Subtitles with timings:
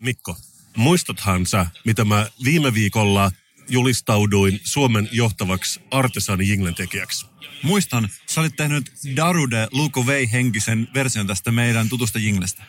[0.00, 0.36] Mikko,
[0.76, 3.32] muistathan sä, mitä mä viime viikolla
[3.68, 7.26] julistauduin Suomen johtavaksi artesani jinglen tekijäksi?
[7.62, 12.64] Muistan, sä olit tehnyt Darude Luko Vei henkisen version tästä meidän tutusta jinglestä.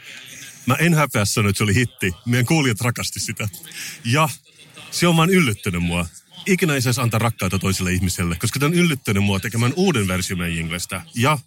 [0.66, 2.12] Mä en häpeä sanoa, että se oli hitti.
[2.26, 3.50] Meidän kuulijat rakasti sitä.
[4.06, 4.30] Ja
[4.92, 6.06] se on vaan yllyttänyt mua.
[6.46, 10.40] Ikinä ei saisi antaa rakkautta toiselle ihmiselle, koska tämä on yllyttänyt mua tekemään uuden version
[10.40, 11.02] meidän jinglestä.
[11.16, 11.38] Ja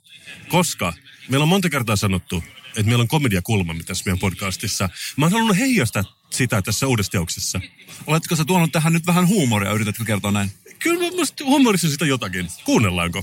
[0.48, 0.92] koska
[1.28, 2.44] meillä on monta kertaa sanottu,
[2.76, 4.88] että meillä on komediakulma tässä meidän podcastissa.
[5.16, 7.60] Mä oon halunnut heijastaa sitä tässä uudessa teoksessa.
[8.06, 10.50] Oletko sä tuonut tähän nyt vähän huumoria, yritätkö kertoa näin?
[10.78, 12.48] Kyllä musta huumorissa sitä jotakin.
[12.64, 13.22] Kuunnellaanko?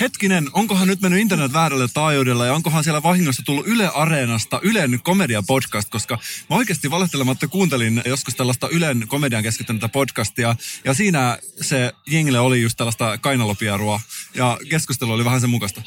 [0.00, 5.00] Hetkinen, onkohan nyt mennyt internet väärälle taajuudella ja onkohan siellä vahingossa tullut Yle Areenasta Ylen
[5.02, 6.18] komedia podcast, koska
[6.50, 12.62] mä oikeasti valehtelematta kuuntelin joskus tällaista Ylen komedian keskittynyttä podcastia ja siinä se jingle oli
[12.62, 14.00] just tällaista kainalopierua
[14.34, 15.82] ja keskustelu oli vähän sen mukaista.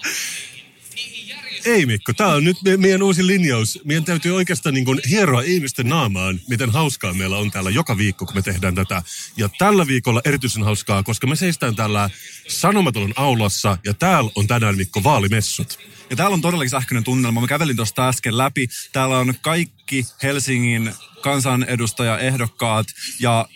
[1.68, 3.80] Ei Mikko, tämä on nyt me, meidän uusi linjaus.
[3.84, 8.26] Meidän täytyy oikeastaan niin kuin hieroa ihmisten naamaan, miten hauskaa meillä on täällä joka viikko,
[8.26, 9.04] kun me tehdään tätä.
[9.38, 12.10] Ja tällä viikolla erityisen hauskaa, koska me seistään täällä
[12.48, 15.80] Sanomatalon aulassa ja täällä on tänään Mikko vaalimessut.
[16.10, 17.42] Ja täällä on todellakin sähköinen tunnelma.
[17.42, 18.68] Mä kävelin tuosta äsken läpi.
[18.94, 22.88] Täällä on kaikki Helsingin kansanedustajaehdokkaat
[23.20, 23.48] ja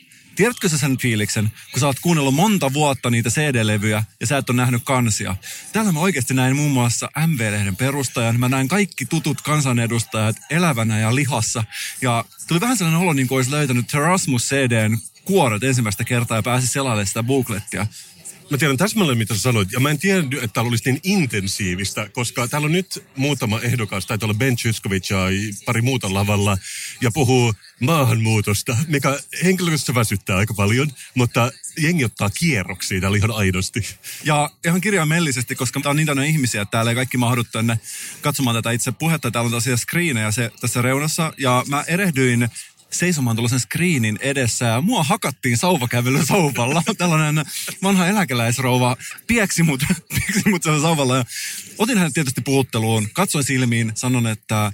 [0.41, 4.49] Tiedätkö sä sen fiiliksen, kun sä oot kuunnellut monta vuotta niitä CD-levyjä ja sä et
[4.49, 5.35] ole nähnyt kansia?
[5.73, 8.39] Täällä mä oikeasti näin muun muassa MV-lehden perustajan.
[8.39, 11.63] Mä näin kaikki tutut kansanedustajat elävänä ja lihassa.
[12.01, 16.43] Ja tuli vähän sellainen olo, niin kuin olisi löytänyt Terasmus CDn kuoret ensimmäistä kertaa ja
[16.43, 17.87] pääsi selailemaan sitä booklettia.
[18.51, 19.71] Mä tiedän täsmälleen, mitä sä sanoit.
[19.71, 24.05] Ja mä en tiedä, että täällä olisi niin intensiivistä, koska täällä on nyt muutama ehdokas,
[24.05, 25.17] taitaa olla Ben Chyskovic ja
[25.65, 26.57] pari muuta lavalla,
[27.01, 33.85] ja puhuu maahanmuutosta, mikä henkilökohtaisesti väsyttää aika paljon, mutta jengi ottaa kierroksia täällä ihan aidosti.
[34.23, 37.79] Ja ihan kirjaimellisesti, koska tää on niin täynnä ihmisiä, että täällä ei kaikki mahdu tänne
[38.21, 39.31] katsomaan tätä itse puhetta.
[39.31, 42.49] Täällä on tosiaan screenejä se, tässä reunassa, ja mä erehdyin
[42.93, 46.83] seisomaan tuollaisen screenin edessä ja mua hakattiin sauvakävelyn sauvalla.
[46.97, 47.45] Tällainen
[47.83, 48.97] vanha eläkeläisrouva
[49.27, 49.83] pieksi mut,
[50.15, 51.25] pieksi mut sauvalla ja
[51.77, 54.71] otin hänet tietysti puhutteluun, katsoin silmiin, sanon, että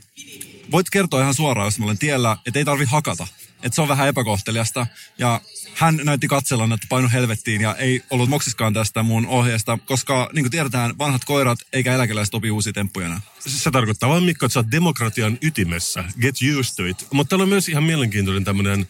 [0.71, 3.27] voit kertoa ihan suoraan, jos mä olen tiellä, että ei tarvi hakata.
[3.63, 4.87] Että se on vähän epäkohteliasta.
[5.17, 5.41] Ja
[5.73, 10.43] hän näytti katsellaan, että painu helvettiin ja ei ollut moksiskaan tästä mun ohjeesta, koska niin
[10.43, 13.19] kuin tiedetään, vanhat koirat eikä eläkeläiset opi uusia temppuja.
[13.39, 16.03] Se tarkoittaa vaan Mikko, että sä oot demokratian ytimessä.
[16.21, 17.07] Get used to it.
[17.11, 18.87] Mutta täällä on myös ihan mielenkiintoinen tämmöinen,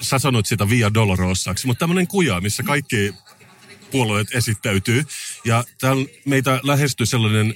[0.00, 3.14] sä sanoit sitä Via Dolorosaksi, mutta tämmöinen kuja, missä kaikki
[3.90, 5.04] puolueet esittäytyy.
[5.44, 7.54] Ja täällä meitä lähestyy sellainen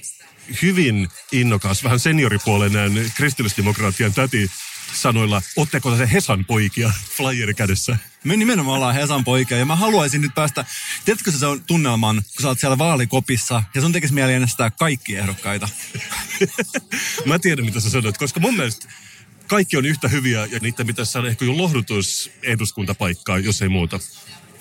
[0.61, 4.51] hyvin innokas, vähän senioripuolinen kristillisdemokraattien täti
[4.93, 7.97] sanoilla, otteko se Hesan poikia flyeri kädessä?
[8.23, 10.65] Me nimenomaan ollaan Hesan poikia ja mä haluaisin nyt päästä,
[11.05, 15.15] tiedätkö se on tunnelman, kun sä oot siellä vaalikopissa ja sun tekisi mieli äänestää kaikki
[15.15, 15.69] ehdokkaita?
[17.25, 18.87] mä tiedän mitä sä sanoit, koska mun mielestä
[19.47, 23.99] kaikki on yhtä hyviä ja niitä pitäisi saada ehkä jo lohdutus eduskuntapaikkaa, jos ei muuta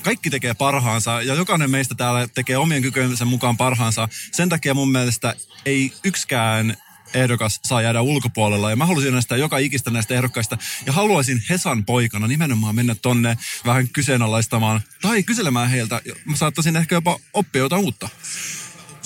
[0.02, 4.08] kaikki tekee parhaansa ja jokainen meistä täällä tekee omien kykyjensä mukaan parhaansa.
[4.32, 5.34] Sen takia mun mielestä
[5.66, 6.76] ei yksikään
[7.14, 8.70] ehdokas saa jäädä ulkopuolella.
[8.70, 10.58] Ja mä haluaisin näistä joka ikistä näistä ehdokkaista.
[10.86, 16.00] Ja haluaisin Hesan poikana nimenomaan mennä tonne vähän kyseenalaistamaan tai kyselemään heiltä.
[16.24, 18.08] Mä saattaisin ehkä jopa oppia jotain uutta.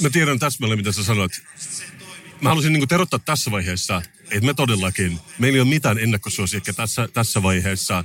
[0.00, 1.32] Mä tiedän täsmälleen, mitä sä sanoit.
[2.40, 7.08] Mä haluaisin niin terottaa tässä vaiheessa, että me todellakin, meillä ei ole mitään ennakkosuosiakkia tässä,
[7.12, 8.04] tässä vaiheessa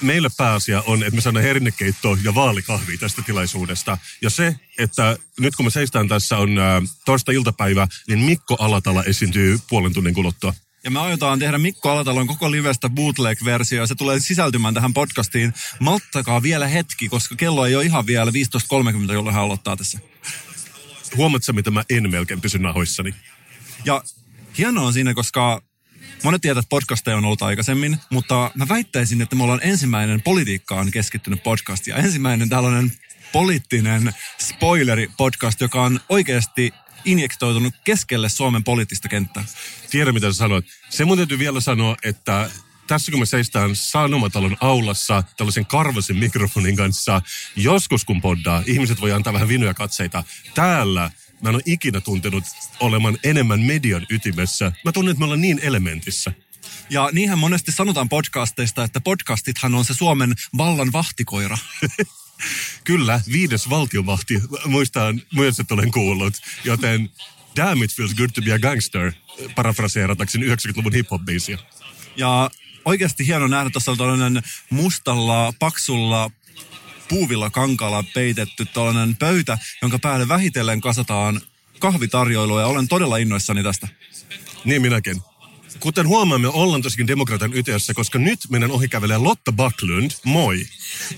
[0.00, 3.98] meille pääasia on, että me saadaan hernekeittoa ja vaalikahvi tästä tilaisuudesta.
[4.22, 9.58] Ja se, että nyt kun me seistään tässä on äh, toista-iltapäivä, niin Mikko Alatala esiintyy
[9.68, 10.54] puolen tunnin kuluttua.
[10.84, 13.86] Ja me aiotaan tehdä Mikko Alatalon koko livestä bootleg-versio.
[13.86, 15.54] Se tulee sisältymään tähän podcastiin.
[15.80, 19.98] Malttakaa vielä hetki, koska kello ei ole ihan vielä 15.30, jolloin hän aloittaa tässä.
[21.16, 23.14] Huomaatko, mitä mä en melkein pysy nahoissani?
[23.84, 24.02] Ja
[24.58, 25.62] hienoa on siinä, koska
[26.22, 30.90] Monet tietävät, että podcasteja on ollut aikaisemmin, mutta mä väittäisin, että me ollaan ensimmäinen politiikkaan
[30.90, 32.92] keskittynyt podcast ja ensimmäinen tällainen
[33.32, 36.72] poliittinen spoileri-podcast, joka on oikeasti
[37.04, 39.44] injektoitunut keskelle Suomen poliittista kenttää.
[39.90, 40.66] Tiedä, mitä sä sanoit.
[40.90, 42.50] Se mun täytyy vielä sanoa, että
[42.86, 47.22] tässä kun me seistään Sanomatalon aulassa tällaisen karvasen mikrofonin kanssa,
[47.56, 50.24] joskus kun poddaa, ihmiset voi antaa vähän vinuja katseita.
[50.54, 51.10] Täällä
[51.42, 52.44] Mä en ole ikinä tuntenut
[52.80, 54.72] olemaan enemmän median ytimessä.
[54.84, 56.32] Mä tunnen, että me ollaan niin elementissä.
[56.90, 61.58] Ja niinhän monesti sanotaan podcasteista, että podcastithan on se Suomen vallan vahtikoira.
[62.84, 66.34] Kyllä, viides valtiomahti, muistan myös, että olen kuullut.
[66.64, 67.10] Joten
[67.56, 69.12] Damn it feels good to be a gangster,
[69.54, 71.58] parafraseeratakseni 90-luvun hip-hop-biisiä.
[72.16, 72.50] Ja
[72.84, 76.30] oikeasti hieno nähdä, tuossa on tällainen mustalla, paksulla
[77.08, 81.40] puuvilla kankalla peitetty tällainen pöytä, jonka päälle vähitellen kasataan
[81.78, 83.88] kahvitarjoilua ja olen todella innoissani tästä.
[84.64, 85.22] Niin minäkin.
[85.80, 90.10] Kuten huomaamme, ollaan tosikin demokratian ytiössä, koska nyt meidän ohi kävelee Lotta Backlund.
[90.24, 90.66] Moi.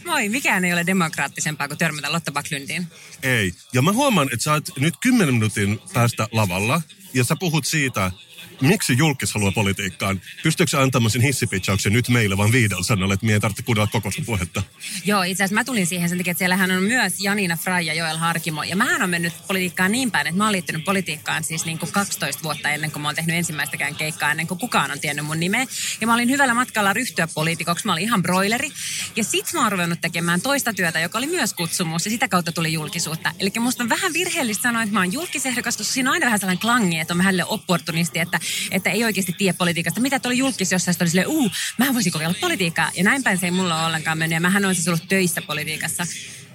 [0.05, 2.87] Moi, mikään ei ole demokraattisempaa kuin törmätä Lotta Backlundiin.
[3.23, 3.53] Ei.
[3.73, 6.83] Ja mä huomaan, että sä oot nyt 10 minuutin päästä lavalla
[7.15, 8.13] ja sä puhut siitä,
[8.61, 10.21] miksi julkis haluaa politiikkaan?
[10.43, 14.11] Pystyykö antamaan sen hissipitchauksen nyt meille vaan viidellä sanalla, että me ei tarvitse kuunnella koko
[14.11, 14.63] sun puhetta?
[15.05, 17.95] Joo, itse asiassa mä tulin siihen sen takia, että siellähän on myös Janina Frai ja
[17.95, 18.63] Joel Harkimo.
[18.63, 21.93] Ja mähän on mennyt politiikkaan niin päin, että mä oon liittynyt politiikkaan siis niin kuin
[21.93, 25.41] 12 vuotta ennen kuin mä oon tehnyt ensimmäistäkään keikkaa, ennen kuin kukaan on tiennyt mun
[25.41, 25.67] nimeä.
[26.01, 27.87] Ja mä olin hyvällä matkalla ryhtyä poliitikoksi.
[27.87, 28.71] Mä olin ihan broileri.
[29.17, 32.05] Ja sit mä oon ruvennut tekemään toista työtä, joka oli myös kutsumus.
[32.05, 33.33] Ja sitä kautta tuli julkisuutta.
[33.39, 36.39] Eli musta on vähän virheellistä sanoa, että mä oon julkisehdokas, koska siinä on aina vähän
[36.39, 40.01] sellainen klangi, että on vähän opportunisti, että, että ei oikeasti tiedä politiikasta.
[40.01, 42.91] Mitä oli julkis jossain, oli silleen, uu, mä voisin kokeilla politiikkaa.
[42.95, 44.37] Ja näin päin se ei mulla ole ollenkaan mennyt.
[44.37, 46.07] Ja mähän on siis ollut töissä politiikassa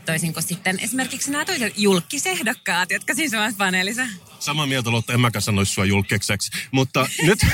[0.06, 4.08] toisin kuin sitten esimerkiksi nämä toiset julkisehdokkaat, jotka siis ovat paneelissa.
[4.40, 6.52] Samaa mieltä, Lotta, en mäkään sanoisi sua julkikseksi.
[6.72, 7.40] Mutta nyt...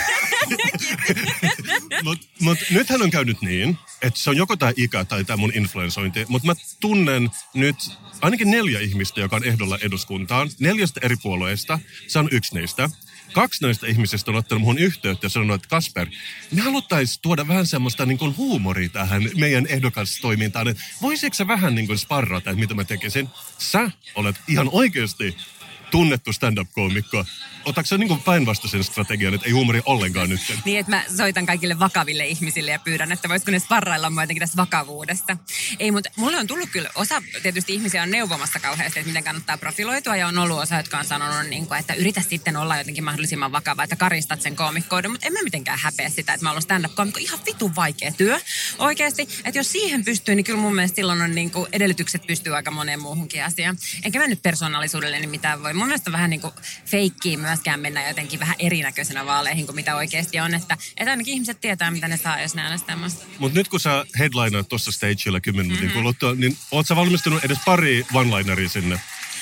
[2.03, 5.51] Mutta mut, nythän on käynyt niin, että se on joko tämä ikä tai tämä mun
[5.55, 6.25] influensointi.
[6.27, 7.75] Mutta mä tunnen nyt
[8.21, 10.49] ainakin neljä ihmistä, joka on ehdolla eduskuntaan.
[10.59, 11.79] Neljästä eri puolueesta.
[12.07, 12.89] Se on yksi niistä
[13.31, 16.07] kaksi näistä ihmisistä on ottanut muun yhteyttä ja sanonut, että Kasper,
[16.51, 20.67] me haluttaisiin tuoda vähän semmoista niin kuin huumoria tähän meidän ehdokastoimintaan.
[20.67, 23.29] Että voisitko sä vähän niin kuin sparrata, että mitä mä tekisin?
[23.57, 25.37] Sä olet ihan oikeasti
[25.91, 27.25] tunnettu stand-up-koomikko.
[27.65, 30.41] Otatko sä niin päinvastaisen strategian, että ei huumori ollenkaan nyt?
[30.65, 34.39] Niin, että mä soitan kaikille vakaville ihmisille ja pyydän, että voisiko ne sparrailla mua jotenkin
[34.39, 35.38] tästä vakavuudesta.
[35.79, 39.57] Ei, mutta mulle on tullut kyllä, osa tietysti ihmisiä on neuvomassa kauheasti, että miten kannattaa
[39.57, 40.15] profiloitua.
[40.15, 43.51] Ja on ollut osa, jotka on sanonut, niin kuin, että yritä sitten olla jotenkin mahdollisimman
[43.51, 45.11] vakava, että karistat sen koomikkouden.
[45.11, 47.19] Mutta en mä mitenkään häpeä sitä, että mä olen stand-up-koomikko.
[47.19, 48.39] Ihan vitun vaikea työ
[48.77, 49.27] oikeasti.
[49.45, 52.71] Että jos siihen pystyy, niin kyllä mun mielestä silloin on niin kuin edellytykset pystyy aika
[52.71, 53.77] moneen muuhunkin asiaan.
[54.03, 55.73] Enkä mä nyt persoonallisuudelle niin mitään voi.
[55.81, 56.53] Mun mielestä vähän niin kuin
[56.85, 60.53] feikkiä myöskään mennä jotenkin vähän erinäköisenä vaaleihin kuin mitä oikeasti on.
[60.53, 62.97] Että, että ainakin ihmiset tietää, mitä ne saa, jos ne äänestää
[63.39, 66.01] Mutta nyt kun sä headlineat tuossa stagella 10 minuutin mm-hmm.
[66.01, 68.99] kuluttua, niin oot sä valmistunut edes pari one-lineria sinne?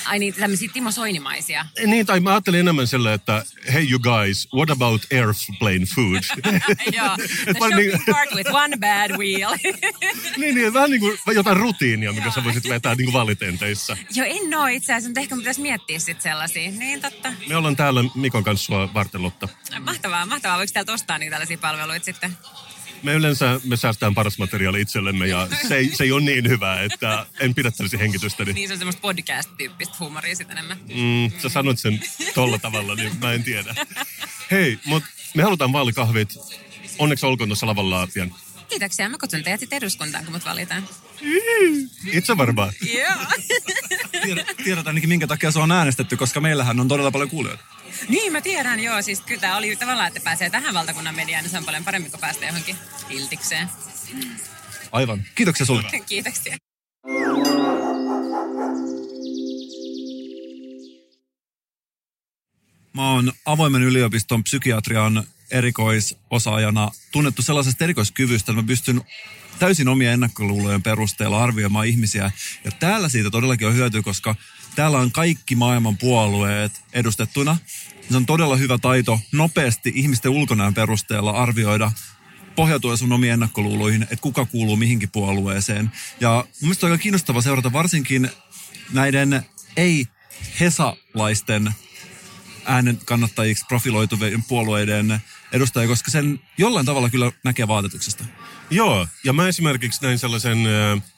[0.10, 1.66] Ai niin, tämmöisiä Timo Soinimaisia.
[1.86, 6.24] Niin, tai mä ajattelin enemmän sille, että hey you guys, what about airplane food?
[6.98, 9.52] Joo, the shopping niin, cart with one bad wheel.
[10.38, 13.98] niin, niin, vähän niin kuin jotain rutiinia, mikä sä voisit vetää niin kuin valitenteissa.
[14.16, 16.72] Joo, en oo itse asiassa, mutta ehkä pitäisi miettiä sitten sellaisia.
[16.72, 17.34] Niin, totta.
[17.48, 19.48] Me ollaan täällä Mikon kanssa sua vartelotta.
[19.80, 20.58] Mahtavaa, mahtavaa.
[20.58, 22.38] Voiko täältä ostaa niitä tällaisia palveluita sitten?
[23.04, 26.82] Me yleensä me säästään paras materiaali itsellemme ja se ei, se ei ole niin hyvä,
[26.82, 28.46] että en pidä tällaisia hengitystä.
[28.46, 30.78] Niin se on semmoista podcast-tyyppistä huumoria sitten enemmän.
[30.88, 32.04] Mm, sä sanoit sen
[32.34, 33.76] tolla tavalla, niin mä en tiedä.
[34.52, 36.38] Hei, mutta me halutaan vaalikahvit.
[37.00, 38.36] Onneksi olkoon tuossa lavalla pian.
[38.70, 39.10] Kiitoksia.
[39.10, 40.88] Mä kutsun teidät sitten eduskuntaan, kun mut valitaan.
[42.12, 42.74] Itse varmaan.
[42.94, 44.36] Joo.
[44.64, 47.64] Tiedät ainakin, minkä takia se on äänestetty, koska meillähän on todella paljon kuulijoita.
[48.08, 49.02] Niin, mä tiedän, joo.
[49.02, 52.12] Siis kyllä tämä oli tavallaan, että pääsee tähän valtakunnan mediaan, niin se on paljon paremmin
[52.12, 52.78] kuin päästä johonkin
[53.10, 53.70] iltikseen.
[54.92, 55.24] Aivan.
[55.36, 55.84] Kiitoksia sulle.
[56.10, 56.58] Kiitoksia.
[62.94, 69.02] Mä oon avoimen yliopiston psykiatrian erikoisosaajana tunnettu sellaisesta erikoiskyvystä, että mä pystyn
[69.60, 72.32] täysin omia ennakkoluulojen perusteella arvioimaan ihmisiä.
[72.64, 74.36] Ja täällä siitä todellakin on hyötyä, koska
[74.76, 77.58] täällä on kaikki maailman puolueet edustettuna.
[78.10, 81.92] Se on todella hyvä taito nopeasti ihmisten ulkonäön perusteella arvioida
[82.56, 85.92] pohjautuen sun omiin ennakkoluuloihin, että kuka kuuluu mihinkin puolueeseen.
[86.20, 88.30] Ja mun mielestä on aika kiinnostava seurata varsinkin
[88.94, 89.46] näiden
[89.78, 91.72] ei-hesalaisten
[92.66, 95.20] äänen kannattajiksi profiloituvien puolueiden
[95.52, 98.26] edustajia, koska sen jollain tavalla kyllä näkee vaatetuksesta.
[98.72, 100.58] Joo, ja mä esimerkiksi näin sellaisen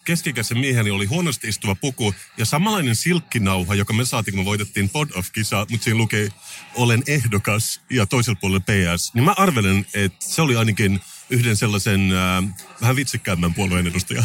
[0.06, 4.90] keskikäisen miehen, oli huonosti istuva puku ja samanlainen silkkinauha, joka me saatiin, kun me voitettiin
[4.90, 6.30] Pod of-kisa, mutta siinä lukee
[6.76, 9.14] olen ehdokas ja toisella puolella PS.
[9.14, 12.44] Niin mä arvelen, että se oli ainakin yhden sellaisen äh,
[12.82, 14.24] vähän vitsikkäämmän puolueen edustaja.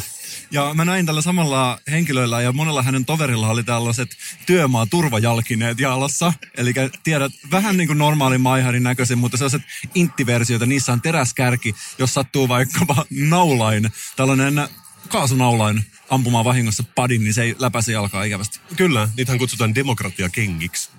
[0.51, 4.17] Ja mä näin tällä samalla henkilöllä ja monella hänen toverilla oli tällaiset
[4.47, 6.33] työmaa turvajalkineet jalassa.
[6.57, 9.63] Eli tiedät, vähän niin kuin normaalin maiharin näköisen, mutta sellaiset
[9.95, 14.69] inttiversioita, niissä on teräskärki, jos sattuu vaikkapa naulain, tällainen
[15.09, 18.61] kaasunaulain ampumaan vahingossa padin, niin se ei läpäise jalkaa ikävästi.
[18.77, 20.91] Kyllä, niitähän kutsutaan demokratiakengiksi.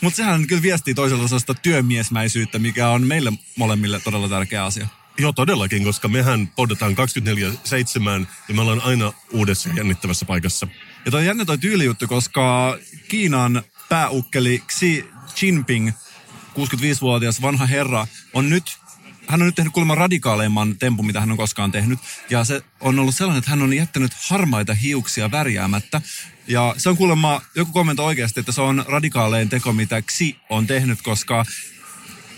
[0.00, 4.88] Mutta sehän kyllä viestii toisaalta sellaista työmiesmäisyyttä, mikä on meille molemmille todella tärkeä asia.
[5.18, 10.68] Joo, todellakin, koska mehän podataan 24-7 ja me ollaan aina uudessa jännittävässä paikassa.
[11.04, 15.04] Ja toi jännä toi tyylijuttu, koska Kiinan pääukkeli Xi
[15.42, 15.90] Jinping,
[16.58, 18.78] 65-vuotias vanha herra, on nyt
[19.28, 21.98] hän on nyt tehnyt kuulemma radikaaleimman tempun, mitä hän on koskaan tehnyt.
[22.30, 26.02] Ja se on ollut sellainen, että hän on jättänyt harmaita hiuksia värjäämättä.
[26.46, 30.66] Ja se on kuulemma, joku kommentoi oikeasti, että se on radikaalein teko, mitä Xi on
[30.66, 31.44] tehnyt, koska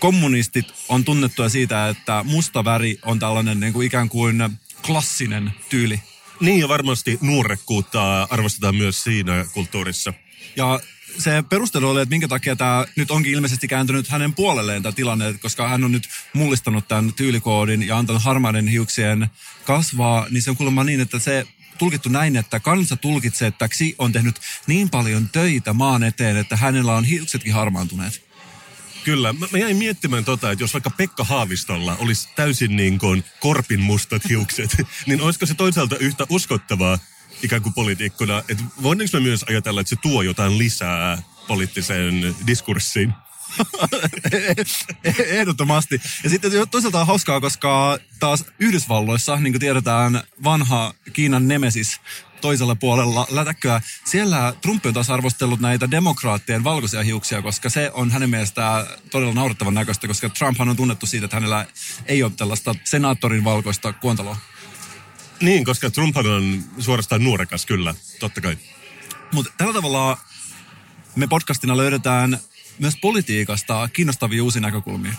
[0.01, 6.01] kommunistit on tunnettuja siitä, että musta väri on tällainen niin kuin ikään kuin klassinen tyyli.
[6.41, 10.15] Niin ja varmasti nuorekkuutta arvostetaan myös siinä kulttuurissa.
[10.57, 10.81] Ja
[11.19, 15.35] se perustelu oli, että minkä takia tämä nyt onkin ilmeisesti kääntynyt hänen puolelleen tämä tilanne,
[15.43, 19.31] koska hän on nyt mullistanut tämän tyylikoodin ja antanut harmaiden hiuksien
[19.65, 21.47] kasvaa, niin se on kuulemma niin, että se
[21.79, 26.57] tulkittu näin, että kansa tulkitsee, että Xi on tehnyt niin paljon töitä maan eteen, että
[26.57, 28.30] hänellä on hiuksetkin harmaantuneet.
[29.05, 29.33] Kyllä.
[29.33, 33.81] Mä, mä jäin miettimään tota, että jos vaikka Pekka Haavistolla olisi täysin niin kuin korpin
[33.81, 34.77] mustat hiukset,
[35.07, 36.99] niin olisiko se toisaalta yhtä uskottavaa
[37.43, 43.13] ikään kuin poliitikkona, että voidaanko me myös ajatella, että se tuo jotain lisää poliittiseen diskurssiin?
[45.27, 46.01] Ehdottomasti.
[46.25, 52.01] Ja sitten toisaalta on hauskaa, koska taas Yhdysvalloissa, niin kuin tiedetään, vanha Kiinan nemesis
[52.41, 53.81] toisella puolella lätäkköä.
[54.05, 59.35] Siellä Trump on taas arvostellut näitä demokraattien valkoisia hiuksia, koska se on hänen mielestään todella
[59.35, 61.67] naurettavan näköistä, koska Trumphan on tunnettu siitä, että hänellä
[62.07, 64.37] ei ole tällaista senaattorin valkoista kuontaloa.
[65.41, 68.59] Niin, koska Trump on suorastaan nuorekas, kyllä, totta kai.
[69.33, 70.19] Mutta tällä tavalla
[71.17, 72.39] me podcastina löydetään
[72.79, 75.15] myös politiikasta kiinnostavia uusia näkökulmia.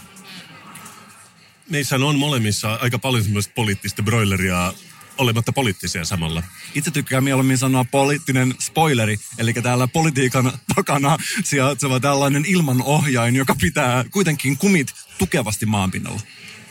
[1.69, 4.73] Niissä on molemmissa aika paljon semmoista poliittista broileria
[5.21, 6.43] olematta poliittisia samalla.
[6.75, 14.05] Itse tykkään mieluummin sanoa poliittinen spoileri, eli täällä politiikan takana sijaitseva tällainen ilmanohjain, joka pitää
[14.11, 16.21] kuitenkin kumit tukevasti maanpinnalla.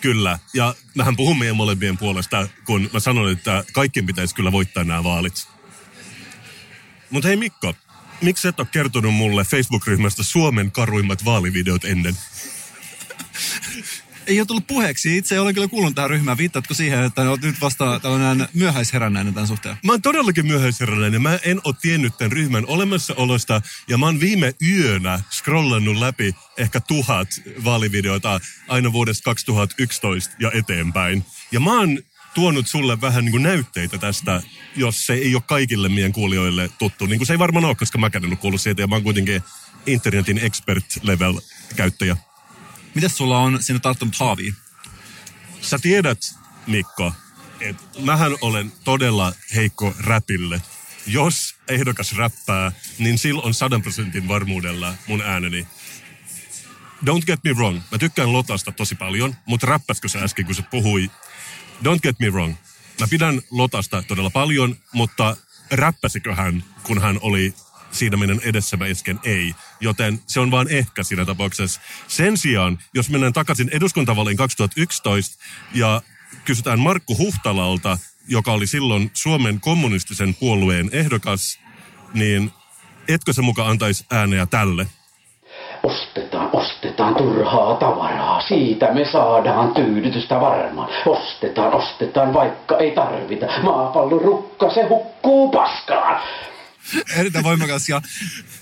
[0.00, 4.84] Kyllä, ja mähän puhun meidän molempien puolesta, kun mä sanoin, että kaikkien pitäisi kyllä voittaa
[4.84, 5.48] nämä vaalit.
[7.10, 7.74] Mutta hei Mikko,
[8.22, 12.16] miksi et ole kertonut mulle Facebook-ryhmästä Suomen karuimmat vaalivideot ennen?
[14.26, 15.16] ei ole tullut puheeksi.
[15.16, 16.38] Itse olen kyllä kuullut tähän ryhmään.
[16.38, 19.76] Viittaatko siihen, että olet nyt vasta tällainen myöhäisherännäinen tämän suhteen?
[19.84, 21.22] Mä oon todellakin myöhäisherännäinen.
[21.22, 23.62] Mä en ole tiennyt tämän ryhmän olemassaolosta.
[23.88, 27.28] Ja mä oon viime yönä scrollannut läpi ehkä tuhat
[27.64, 31.24] vaalivideota aina vuodesta 2011 ja eteenpäin.
[31.52, 31.98] Ja mä oon
[32.34, 34.42] tuonut sulle vähän niin kuin näytteitä tästä,
[34.76, 37.06] jos se ei ole kaikille meidän kuulijoille tuttu.
[37.06, 39.02] Niin kuin se ei varmaan ole, koska mä en ole kuullut siitä ja mä oon
[39.02, 39.42] kuitenkin
[39.86, 41.40] internetin expert level
[41.76, 42.16] käyttäjä.
[42.94, 44.54] Mitäs sulla on sinne tarttunut haaviin?
[45.60, 46.18] Sä tiedät,
[46.66, 47.12] Mikko,
[47.60, 50.62] että mähän olen todella heikko räpille.
[51.06, 55.66] Jos ehdokas räppää, niin silloin sadan prosentin varmuudella mun ääneni.
[57.06, 60.62] Don't get me wrong, mä tykkään Lotasta tosi paljon, mutta räppäskö sä äsken, kun sä
[60.62, 61.10] puhui?
[61.84, 62.54] Don't get me wrong,
[63.00, 65.36] mä pidän Lotasta todella paljon, mutta
[65.70, 67.54] räppäsikö hän, kun hän oli
[67.90, 69.54] siinä meidän edessä mä äsken ei.
[69.80, 71.80] Joten se on vain ehkä siinä tapauksessa.
[72.08, 75.44] Sen sijaan, jos mennään takaisin eduskuntavaliin 2011
[75.74, 76.02] ja
[76.44, 81.58] kysytään Markku Huhtalalta, joka oli silloin Suomen kommunistisen puolueen ehdokas,
[82.14, 82.52] niin
[83.08, 84.86] etkö se muka antaisi ääneä tälle?
[85.82, 90.90] Ostetaan, ostetaan turhaa tavaraa, siitä me saadaan tyydytystä varmaan.
[91.06, 93.46] Ostetaan, ostetaan, vaikka ei tarvita.
[93.62, 96.22] Maapallon rukka, se hukkuu paskaan.
[97.16, 97.88] Erittäin voimakas.
[97.88, 98.02] Ja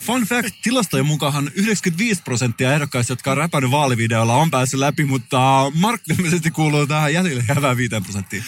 [0.00, 5.72] fun fact, tilastojen mukaan 95 prosenttia ehdokkaista, jotka on räpännyt vaalivideolla, on päässyt läpi, mutta
[5.74, 8.44] Mark ilmeisesti kuuluu tähän jäljelle jäävään 5 prosenttiin.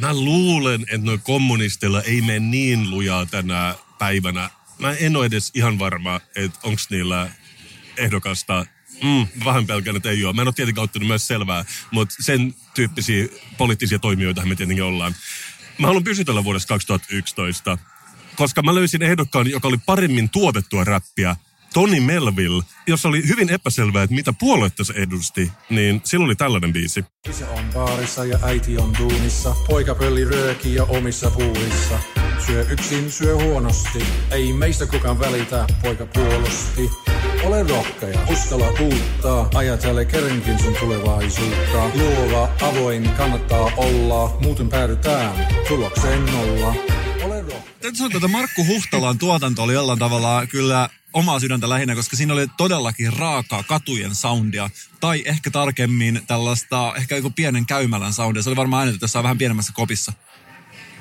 [0.00, 4.50] Mä luulen, että noin kommunistilla ei mene niin lujaa tänä päivänä.
[4.78, 7.30] Mä en ole edes ihan varma, että onko niillä
[7.96, 8.66] ehdokasta
[9.02, 10.32] Mm, vähän pelkään, että ei ole.
[10.32, 13.26] Mä en ole tietenkään ottanut myös selvää, mutta sen tyyppisiä
[13.58, 15.14] poliittisia toimijoita me tietenkin ollaan.
[15.78, 17.78] Mä haluan pysytellä vuodesta 2011
[18.38, 21.36] koska mä löysin ehdokkaan, joka oli paremmin tuotettua räppiä,
[21.74, 26.72] Tony Melville, jossa oli hyvin epäselvää, että mitä puoluetta se edusti, niin silloin oli tällainen
[26.72, 27.04] biisi.
[27.28, 31.98] Isä on baarissa ja äiti on duunissa, poika pölli rööki ja omissa puulissa.
[32.46, 36.90] Syö yksin, syö huonosti, ei meistä kukaan välitä, poika puolusti.
[37.44, 41.90] Ole rohkea, uskalla puuttaa, ajatele kerenkin sun tulevaisuutta.
[41.94, 46.97] Luova, avoin, kannattaa olla, muuten päädytään tulokseen nolla.
[47.80, 52.32] Täytyy sanoa, että Markku Huhtalan tuotanto oli jollain tavalla kyllä omaa sydäntä lähinnä, koska siinä
[52.32, 54.70] oli todellakin raakaa katujen soundia.
[55.00, 58.42] Tai ehkä tarkemmin tällaista, ehkä joku pienen käymälän soundia.
[58.42, 60.12] Se oli varmaan äänetetty jossain vähän pienemmässä kopissa.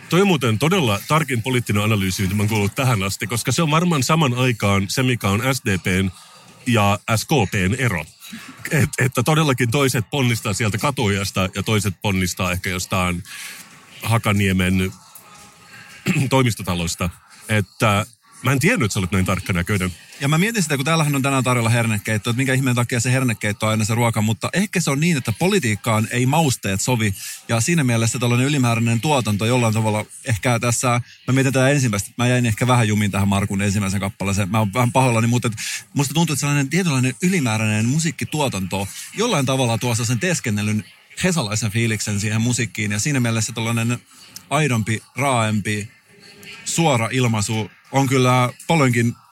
[0.10, 3.72] Toi on muuten todella tarkin poliittinen analyysi, mitä mä kuullut tähän asti, koska se on
[3.72, 6.12] varmaan saman aikaan se, mikä on SDPn
[6.68, 8.06] ja SKPn ero.
[8.72, 13.24] Et, että todellakin toiset ponnistaa sieltä katujasta ja toiset ponnistaa ehkä jostain
[14.04, 14.92] Hakaniemen
[16.30, 17.10] toimistotalosta.
[17.50, 18.06] Että
[18.44, 19.92] Mä en tiennyt, että sä olet näin tarkkanäköinen.
[20.22, 23.12] Ja mä mietin sitä, kun täällähän on tänään tarjolla hernekeitto, että minkä ihmeen takia se
[23.12, 27.14] hernekeitto on aina se ruoka, mutta ehkä se on niin, että politiikkaan ei mausteet sovi.
[27.48, 32.28] Ja siinä mielessä tällainen ylimääräinen tuotanto jollain tavalla, ehkä tässä, mä mietin tätä ensimmäistä, mä
[32.28, 35.50] jäin ehkä vähän jumiin tähän Markun ensimmäisen kappaleeseen, mä oon vähän pahoillani, mutta
[35.94, 38.88] musta tuntuu, että sellainen tietynlainen ylimääräinen musiikkituotanto
[39.18, 40.84] jollain tavalla tuossa sen teeskennellyn
[41.24, 42.92] hesalaisen fiiliksen siihen musiikkiin.
[42.92, 44.00] Ja siinä mielessä tällainen
[44.50, 45.90] aidompi, raaempi,
[46.68, 49.24] suora ilmaisu on kyllä paljonkin, tämä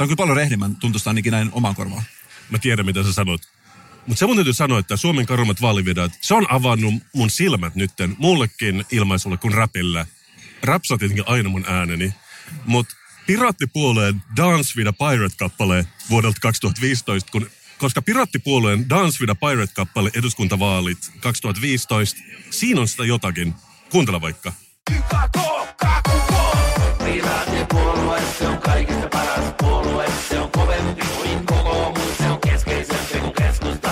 [0.00, 2.02] on kyllä paljon rehdimmän tuntusta ainakin näin omaan korvaan.
[2.50, 3.40] Mä tiedän, mitä sä sanot.
[4.06, 8.16] Mutta se mun täytyy sanoa, että Suomen karummat vaalivideot, se on avannut mun silmät nytten
[8.18, 10.06] muullekin ilmaisulle kuin rapille.
[10.62, 12.14] Raps on tietenkin aina mun ääneni,
[12.66, 12.94] mutta
[13.26, 20.98] Piraattipuolueen Dance with a Pirate-kappale vuodelta 2015, kun, koska Piraattipuolueen Dance with a Pirate-kappale eduskuntavaalit
[21.20, 22.20] 2015,
[22.50, 23.54] siinä on sitä jotakin.
[23.90, 24.52] Kuuntele vaikka.
[24.90, 25.68] Piraattipuolue,
[28.38, 30.06] se on kaikista paras puolue.
[30.28, 33.90] Se on kovempi kuin kokoomus, se on keskeisempi kuin keskusta.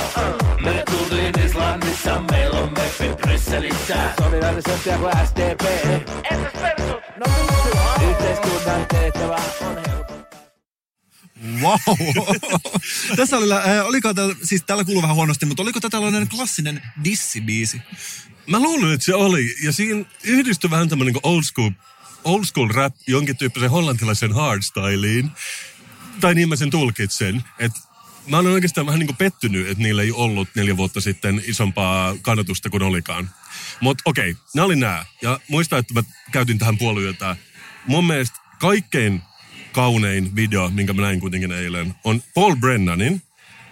[0.65, 4.15] Me tultiin Islannissa, meillä on meppi Brysselissä.
[4.21, 5.65] Solidaarisempia kuin SDP.
[6.31, 7.03] Entäs persut?
[7.17, 7.79] No vittu,
[8.11, 9.77] yhteiskunnan tehtävä on.
[11.61, 11.79] Wow!
[13.17, 16.83] Tässä oli, äh, oliko täällä, siis täällä kuuluu vähän huonosti, mutta oliko tämä tällainen klassinen
[17.05, 17.83] dissibiisi?
[18.47, 19.55] Mä luulen, että se oli.
[19.65, 21.71] Ja siinä yhdistyi vähän tämmöinen niin old school,
[22.27, 25.31] old school rap jonkin tyyppisen hollantilaisen hardstyliin.
[26.21, 27.45] Tai niin mä sen tulkitsen.
[27.59, 27.81] Että
[28.27, 32.17] mä olen oikeastaan vähän niin kuin pettynyt, että niillä ei ollut neljä vuotta sitten isompaa
[32.23, 33.31] kannatusta kuin olikaan.
[33.81, 35.05] Mutta okei, okay, nämä oli nämä.
[35.23, 36.03] Ja muista, että mä
[36.33, 37.37] käytin tähän puoliyötä.
[37.87, 39.23] Mun mielestä kaikkein
[39.73, 43.23] kaunein video, minkä mä näin kuitenkin eilen, on Paul Brennanin.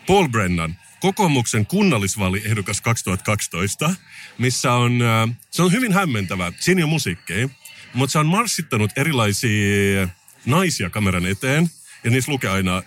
[0.07, 3.95] Paul Brennan, kokoomuksen kunnallisvaaliehdokas 2012,
[4.39, 6.53] missä on, äh, se on hyvin hämmentävä.
[6.61, 7.49] Siinä on musiikkia,
[7.95, 10.09] mutta se on marssittanut erilaisia
[10.47, 11.71] naisia kameran eteen,
[12.05, 12.83] ja niissä lukee aina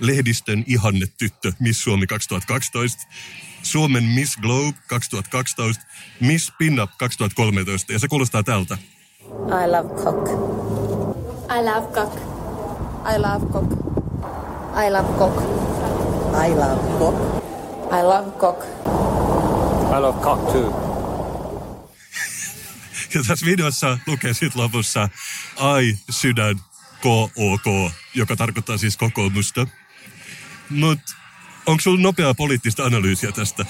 [0.00, 3.02] lehdistön ihanne tyttö Miss Suomi 2012,
[3.62, 5.84] Suomen Miss Globe 2012,
[6.20, 8.78] Miss Pinup 2013, ja se kuulostaa tältä.
[9.28, 10.28] I love cock.
[11.58, 12.14] I love cock.
[13.14, 13.72] I love cock.
[14.86, 15.42] I love cock.
[16.46, 17.16] I love cock.
[17.92, 18.64] I love cock.
[19.92, 20.87] I love cock too.
[23.14, 25.08] Ja tässä videossa lukee sitten lopussa
[25.56, 26.56] ai sydän
[27.00, 29.66] K-O-K, joka tarkoittaa siis kokoomusta.
[30.70, 31.14] Mutta
[31.66, 33.66] onko sulla nopeaa poliittista analyysiä tästä?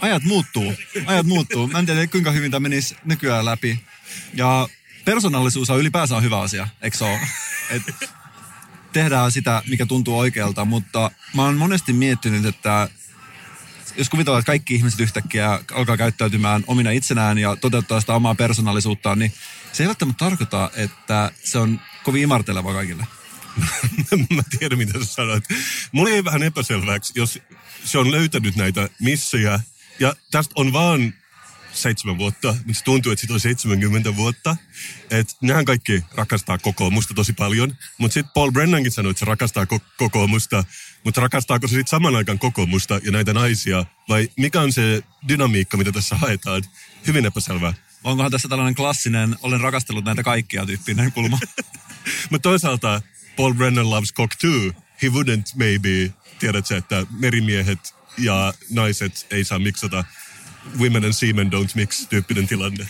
[0.00, 0.74] Ajat muuttuu.
[1.06, 1.66] Ajat muuttuu.
[1.66, 3.84] Mä en tiedä, kuinka hyvin tämä menisi nykyään läpi.
[4.34, 4.68] Ja
[5.04, 7.20] persoonallisuus on ylipäänsä hyvä asia, eikö se ole?
[8.92, 12.88] Tehdään sitä, mikä tuntuu oikealta, mutta mä oon monesti miettinyt, että
[13.96, 19.18] jos kuvitellaan, että kaikki ihmiset yhtäkkiä alkaa käyttäytymään omina itsenään ja toteuttaa sitä omaa persoonallisuuttaan,
[19.18, 19.32] niin
[19.72, 23.06] se ei välttämättä tarkoita, että se on kovin imarteleva kaikille.
[24.36, 25.44] mä tiedän, mitä sä sanoit.
[25.92, 27.38] Mulla ei vähän epäselväksi, jos
[27.84, 29.60] se on löytänyt näitä missejä.
[29.98, 31.14] Ja tästä on vaan
[31.72, 34.56] seitsemän vuotta, mutta se tuntuu, että siitä on 70 vuotta.
[35.10, 37.76] Että nehän kaikki rakastaa kokoomusta tosi paljon.
[37.98, 40.64] Mutta sitten Paul Brennankin sanoi, että se rakastaa ko- kokoomusta.
[41.04, 43.84] Mutta rakastaako se sitten saman aikaan kokoomusta ja näitä naisia?
[44.08, 46.62] Vai mikä on se dynamiikka, mitä tässä haetaan?
[47.06, 47.74] Hyvin epäselvää.
[48.04, 51.38] Onkohan tässä tällainen klassinen, olen rakastellut näitä kaikkia tyyppinen kulma?
[52.30, 53.02] Mutta toisaalta
[53.36, 54.82] Paul Brennan loves cock too.
[55.02, 60.04] He wouldn't maybe, tiedätkö, että merimiehet ja naiset ei saa miksata
[60.78, 62.88] women and semen don't mix tyyppinen tilanne.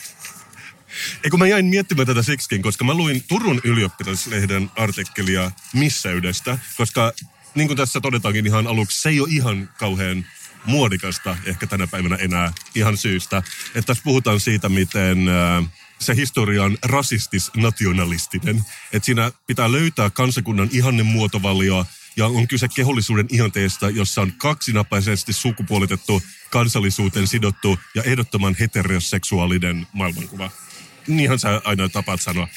[1.25, 7.13] Eikö mä jäin miettimään tätä siksikin, koska mä luin Turun ylioppilaslehden artikkelia misseydestä, koska
[7.55, 10.27] niin kuin tässä todetaankin ihan aluksi, se ei ole ihan kauhean
[10.67, 13.39] muodikasta ehkä tänä päivänä enää ihan syystä.
[13.75, 15.65] Että tässä puhutaan siitä, miten äh,
[15.99, 18.65] se historia on rasistis-nationalistinen.
[18.93, 21.87] Että siinä pitää löytää kansakunnan ihanne muotovalio
[22.17, 30.51] ja on kyse kehollisuuden ihanteesta, jossa on kaksinapaisesti sukupuolitettu, kansallisuuteen sidottu ja ehdottoman heteroseksuaalinen maailmankuva.
[31.07, 32.49] Niinhän sä aina tapaat sanoa.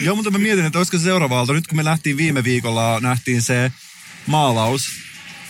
[0.00, 1.52] Joo, mutta mä mietin, että olisiko se seuraava aalto.
[1.52, 3.72] Nyt kun me nähtiin viime viikolla, nähtiin se
[4.26, 4.88] maalaus,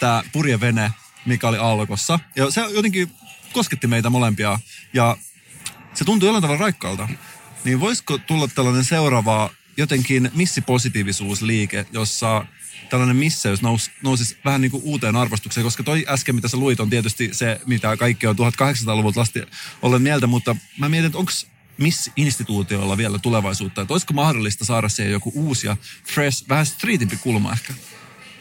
[0.00, 0.90] tämä purjevene,
[1.26, 2.18] mikä oli alkossa.
[2.36, 3.10] Ja se jotenkin
[3.52, 4.58] kosketti meitä molempia.
[4.92, 5.16] Ja
[5.94, 7.08] se tuntui jollain tavalla raikkaalta.
[7.64, 12.46] Niin voisiko tulla tällainen seuraava jotenkin missipositiivisuusliike, jossa
[12.90, 16.80] tällainen misseys nous, nousisi vähän niin kuin uuteen arvostukseen, koska toi äsken, mitä sä luit,
[16.80, 19.42] on tietysti se, mitä kaikki on 1800-luvulta asti
[19.82, 21.32] ollen mieltä, mutta mä mietin, että onko
[21.78, 27.52] miss-instituutioilla vielä tulevaisuutta, että olisiko mahdollista saada siihen joku uusi ja fresh, vähän streetimpi kulma
[27.52, 27.74] ehkä?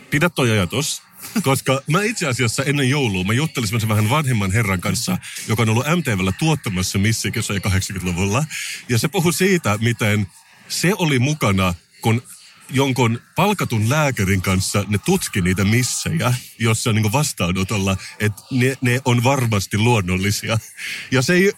[0.10, 1.02] Pidä toi ajatus,
[1.44, 5.18] koska mä itse asiassa ennen joulua, mä juttelin semmoisen vähän vanhemman herran kanssa,
[5.48, 8.46] joka on ollut MTVllä tuottamassa missikisoja 80-luvulla.
[8.90, 10.28] Ja se puhui siitä, miten
[10.68, 12.22] se oli mukana, kun
[12.70, 19.24] jonkun palkatun lääkärin kanssa ne tutki niitä missejä, jossa niin vastaanotolla, että ne, ne on
[19.24, 20.60] varmasti luonnollisia.
[21.12, 21.54] Ja se ei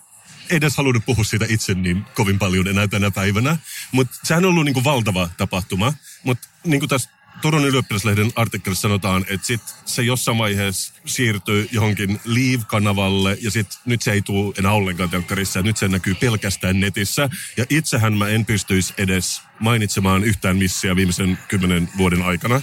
[0.50, 3.58] edes halunnut puhua siitä itse niin kovin paljon enää tänä päivänä.
[3.92, 5.94] Mutta sehän on ollut niin kuin valtava tapahtuma.
[6.24, 7.10] Mutta niin kuin tässä
[7.42, 14.02] Turun ylioppilaslehden artikkelissa sanotaan, että sit se jossain vaiheessa siirtyy johonkin Leave-kanavalle ja sit nyt
[14.02, 15.62] se ei tule enää ollenkaan telkkarissa.
[15.62, 17.30] Nyt se näkyy pelkästään netissä.
[17.58, 22.62] Ja itsehän mä en pystyisi edes mainitsemaan yhtään missiä viimeisen kymmenen vuoden aikana.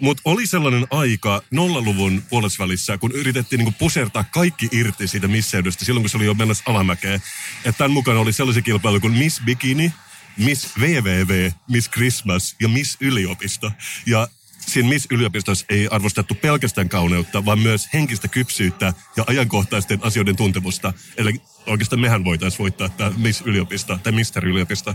[0.00, 6.02] Mutta oli sellainen aika nollaluvun puolesvälissä, kun yritettiin niinku pusertaa kaikki irti siitä misseydestä silloin,
[6.02, 7.14] kun se oli jo mennessä alamäkeä.
[7.14, 9.92] Että tämän mukana oli sellaisia kilpailuja kuin Miss Bikini,
[10.36, 13.72] Miss VVV, Miss Christmas ja Miss Yliopisto.
[14.06, 14.28] Ja
[14.66, 20.92] siinä Miss Yliopistossa ei arvostettu pelkästään kauneutta, vaan myös henkistä kypsyyttä ja ajankohtaisten asioiden tuntemusta.
[21.16, 24.94] Eli oikeastaan mehän voitaisiin voittaa tämä Miss Yliopisto tai Mister Yliopisto.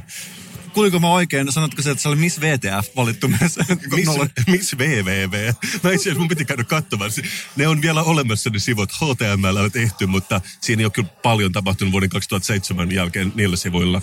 [0.75, 1.51] Kuulinko mä oikein?
[1.51, 3.59] Sanotko se, että se oli Miss VTF valittu myös?
[3.95, 4.09] Miss,
[4.47, 5.53] Miss VVV.
[5.83, 7.11] Mä itse mun piti käydä katsomaan.
[7.55, 8.91] Ne on vielä olemassa ne sivut.
[8.91, 14.01] HTML on tehty, mutta siinä ei ole kyllä paljon tapahtunut vuoden 2007 jälkeen niillä sivuilla.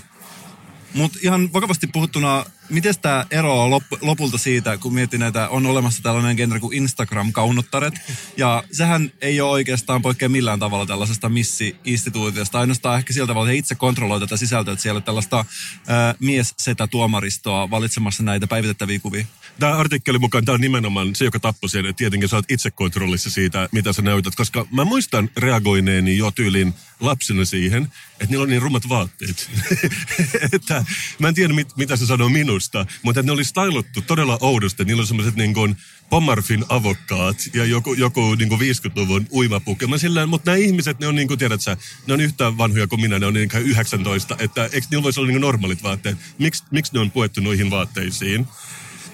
[0.94, 6.02] Mutta ihan vakavasti puhuttuna, miten tämä eroaa lop, lopulta siitä, kun miettii näitä, on olemassa
[6.02, 7.94] tällainen genre kuin Instagram-kaunottaret.
[8.36, 12.60] Ja sehän ei ole oikeastaan poikkea millään tavalla tällaisesta missi-instituutiosta.
[12.60, 15.44] Ainoastaan ehkä sillä tavalla, että he itse kontrolloi tätä sisältöä, että siellä on tällaista
[15.86, 19.26] ää, mies-setä-tuomaristoa valitsemassa näitä päivitettäviä kuvia.
[19.58, 22.70] Tämä artikkeli mukaan tämä on nimenomaan se, joka tappoi sen, että tietenkin sä oot itse
[22.70, 24.34] kontrollissa siitä, mitä sä näytät.
[24.34, 29.50] Koska mä muistan reagoineeni jo tyylin lapsena siihen, että niillä on niin rumat vaatteet.
[30.52, 30.84] että
[31.18, 34.84] mä en tiedä, mit, mitä se sanoo minusta, mutta ne oli stylottu todella oudosti.
[34.84, 35.76] Niillä on semmoiset niin kuin
[36.10, 39.86] Pommarfin avokkaat ja joku, joku niin kuin 50-luvun uimapukke.
[39.86, 42.86] Mä sillä, mutta nämä ihmiset, ne on niin kuin, tiedät sä, ne on yhtä vanhoja
[42.86, 46.18] kuin minä, ne on niin 19, että eikö niillä voisi olla niin kuin normaalit vaatteet?
[46.38, 48.46] Miks, miksi ne on puettu noihin vaatteisiin?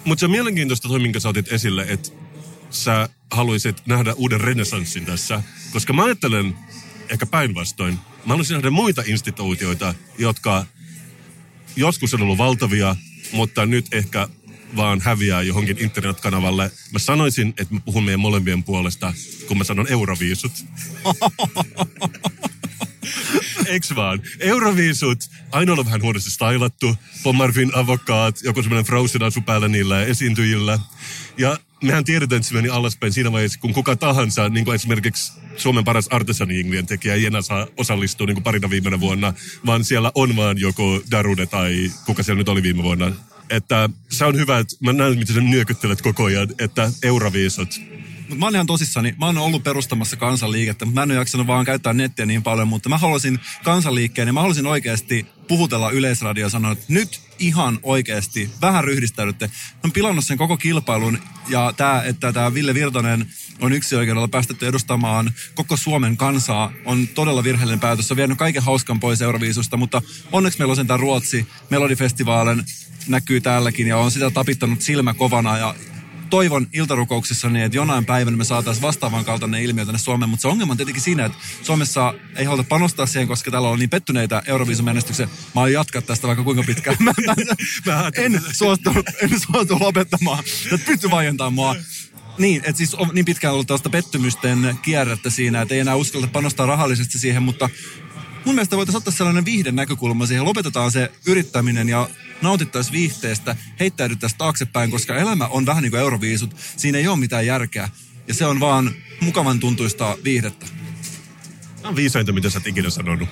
[0.05, 2.11] Mutta se on mielenkiintoista toi, minkä sä otit esille, että
[2.70, 5.42] sä haluaisit nähdä uuden renesanssin tässä.
[5.72, 6.55] Koska mä ajattelen
[7.09, 7.94] ehkä päinvastoin.
[7.94, 10.66] Mä haluaisin nähdä muita instituutioita, jotka
[11.77, 12.96] joskus on ollut valtavia,
[13.33, 14.29] mutta nyt ehkä
[14.77, 16.71] vaan häviää johonkin internetkanavalle.
[16.93, 19.12] Mä sanoisin, että mä puhun meidän molempien puolesta,
[19.49, 20.53] kun mä sanon euroviisut.
[23.67, 24.23] Eiks vaan?
[24.38, 25.19] Euroviisut,
[25.53, 26.97] aina on vähän huonosti stylattu.
[27.23, 30.79] Pommarfin avokkaat, joku semmoinen Frozen asu päällä niillä esiintyjillä.
[31.38, 35.33] Ja mehän tiedetään, että se meni alaspäin siinä vaiheessa, kun kuka tahansa, niin kuin esimerkiksi
[35.57, 39.35] Suomen paras artesani tekijä ei enää saa osallistua niin kuin parina viimeinen vuonna,
[39.67, 43.12] vaan siellä on vaan joku Darude tai kuka siellä nyt oli viime vuonna.
[43.51, 47.81] Että se on hyvä, että mä näen, miten sä nyökyttelet koko ajan, että Euroviisut,
[48.29, 49.14] mutta mä oon ihan tosissani.
[49.19, 52.69] Mä oon ollut perustamassa kansanliikettä, mutta mä en ole jaksanut vaan käyttää nettiä niin paljon.
[52.69, 57.78] Mutta mä haluaisin kansanliikkeen ja mä haluaisin oikeasti puhutella yleisradio ja sanoa, että nyt ihan
[57.82, 59.46] oikeasti vähän ryhdistäydytte.
[59.46, 63.26] Mä oon pilannut sen koko kilpailun ja tää, että tämä Ville Virtanen
[63.61, 68.08] on yksi oikeudella päästetty edustamaan koko Suomen kansaa, on todella virheellinen päätös.
[68.08, 72.64] Se on vienyt kaiken hauskan pois Euroviisusta, mutta onneksi meillä on sen tämä Ruotsi Melodifestivaalen
[73.08, 75.74] näkyy täälläkin ja on sitä tapittanut silmä kovana ja
[76.31, 80.73] toivon iltarukouksissani, että jonain päivänä me saataisiin vastaavan kaltainen ilmiö tänne Suomeen, mutta se ongelma
[80.73, 84.85] on tietenkin siinä, että Suomessa ei haluta panostaa siihen, koska täällä on niin pettyneitä Euroviisun
[84.85, 85.29] menestyksiä.
[85.55, 86.97] Mä aion jatkaa tästä vaikka kuinka pitkään.
[87.01, 87.35] Mä, mä,
[87.87, 88.91] mä en, suostu,
[89.23, 90.45] en suostu lopettamaan.
[90.73, 91.77] Et pysty vaientamaan mua.
[92.38, 96.27] Niin, että siis on niin pitkään ollut tällaista pettymysten kierrettä siinä, että ei enää uskalla
[96.27, 97.71] panostaa rahallisesti siihen, mutta
[98.45, 100.45] mun mielestä voitaisiin ottaa sellainen viihden näkökulma siihen.
[100.45, 102.09] Lopetetaan se yrittäminen ja
[102.42, 106.57] nautittaisiin viihteestä, heittäydyttäisiin taaksepäin, koska elämä on vähän niin kuin euroviisut.
[106.77, 107.88] Siinä ei ole mitään järkeä.
[108.29, 110.66] Ja se on vaan mukavan tuntuista viihdettä.
[111.77, 113.29] Tämä on viisainta, mitä sä ikinä sanonut.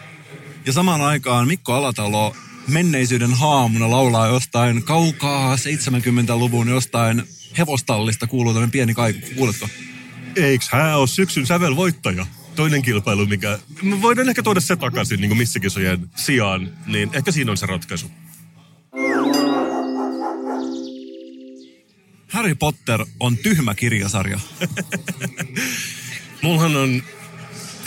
[0.66, 2.36] Ja samaan aikaan Mikko Alatalo
[2.68, 7.22] menneisyyden haamuna laulaa jostain kaukaa 70-luvun jostain
[7.58, 9.18] hevostallista kuuluu tämmöinen pieni kaiku.
[9.36, 9.68] Kuuletko?
[10.36, 12.26] Eiks hän ole syksyn sävelvoittaja?
[12.56, 13.58] Toinen kilpailu, mikä...
[13.82, 18.10] Me voidaan ehkä tuoda se takaisin niin missikisojen sijaan, niin ehkä siinä on se ratkaisu.
[22.28, 24.40] Harry Potter on tyhmä kirjasarja.
[26.42, 27.02] Mullahan on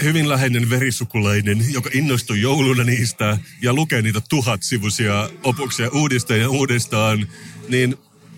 [0.04, 7.28] hyvin läheinen verisukulainen, joka innostui jouluna niistä ja lukee niitä tuhatsivuisia opuksia uudestaan ja uudestaan,
[7.70, 7.96] niin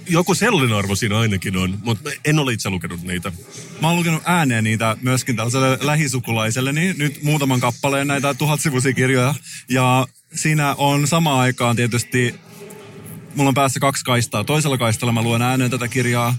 [0.10, 3.32] joku sellainen arvo siinä ainakin on, mutta en ole itse lukenut niitä.
[3.82, 9.36] Mä oon lukenut ääneen niitä myöskin tällaiselle lähisukulaiselle, niin nyt muutaman kappaleen näitä tuhatsivuisia kirjoja.
[9.70, 12.36] Ja siinä on samaan aikaan tietysti
[13.36, 14.44] mulla on päässä kaksi kaistaa.
[14.44, 16.36] Toisella kaistalla mä luen ääneen tätä kirjaa.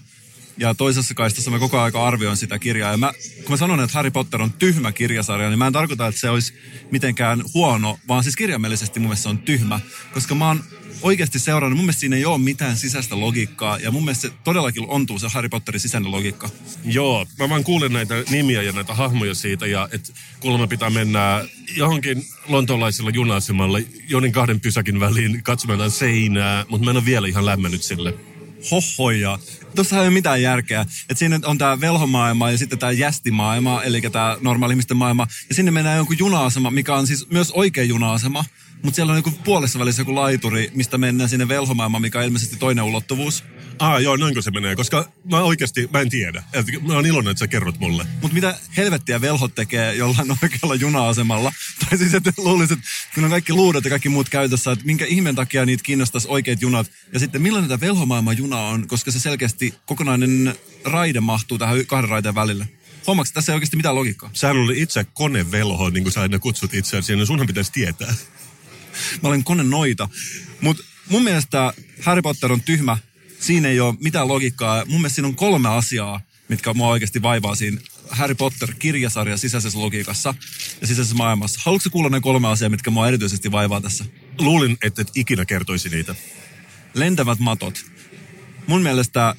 [0.57, 2.91] Ja toisessa kaistassa mä koko ajan arvioin sitä kirjaa.
[2.91, 6.07] Ja mä, kun mä sanon, että Harry Potter on tyhmä kirjasarja, niin mä en tarkoita,
[6.07, 6.55] että se olisi
[6.91, 9.81] mitenkään huono, vaan siis kirjaimellisesti mun mielestä se on tyhmä.
[10.15, 10.65] Koska mä oon
[11.03, 14.87] oikeasti seurannut, mun mielestä siinä ei ole mitään sisäistä logiikkaa, ja mun mielestä se todellakin
[14.89, 16.51] ontuu se Harry Potterin sisäinen logiikka.
[16.85, 21.45] Joo, mä vaan kuulen näitä nimiä ja näitä hahmoja siitä, ja että kuulemma pitää mennä
[21.77, 27.47] johonkin lontoolaisella juna-asemalla jonin kahden pysäkin väliin katsomaan seinää, mutta mä en ole vielä ihan
[27.47, 28.32] lämmennyt sille.
[28.71, 29.39] Hohoja.
[29.75, 30.87] Tuossa ei ole mitään järkeä.
[31.11, 35.27] Et siinä on tämä velhomaailma ja sitten tämä jästimaailma, eli tämä normaali ihmisten maailma.
[35.49, 38.45] Ja sinne mennään jonkun juna-asema, mikä on siis myös oikea juna-asema.
[38.83, 42.57] Mutta siellä on joku puolessa välissä joku laituri, mistä mennään sinne velhomaailmaan, mikä on ilmeisesti
[42.57, 43.45] toinen ulottuvuus.
[43.79, 46.43] Ah, joo, noinko se menee, koska mä oikeasti, mä en tiedä.
[46.53, 48.07] Et mä oon iloinen, että sä kerrot mulle.
[48.21, 51.53] Mutta mitä helvettiä velhot tekee jollain oikealla juna-asemalla?
[51.89, 55.05] Tai siis, että luulisit, että kun on kaikki luudet ja kaikki muut käytössä, että minkä
[55.09, 56.91] ihmen takia niitä kiinnostaisi oikeat junat.
[57.13, 60.55] Ja sitten millainen tämä velhomaailman juna on, koska se selkeästi kokonainen
[60.85, 62.69] raide mahtuu tähän kahden raiteen välille.
[63.07, 64.31] Huomaatko, tässä ei oikeasti mitään logiikkaa?
[64.33, 68.15] Sähän oli itse konevelho, niin kuin sä aina kutsut itseäsi, niin sunhan pitäisi tietää.
[69.23, 70.09] Mä olen kone noita.
[70.61, 72.99] Mutta mun mielestä Harry Potter on tyhmä.
[73.43, 74.85] Siinä ei ole mitään logiikkaa.
[74.85, 80.35] Mun mielestä siinä on kolme asiaa, mitkä mua oikeasti vaivaa siinä Harry Potter-kirjasarjan sisäisessä logiikassa
[80.81, 81.61] ja sisäisessä maailmassa.
[81.65, 84.05] Haluatko kuulla ne kolme asiaa, mitkä mua erityisesti vaivaa tässä?
[84.39, 86.15] Luulin, että et ikinä kertoisi niitä.
[86.95, 87.85] Lentävät matot.
[88.67, 89.35] Mun mielestä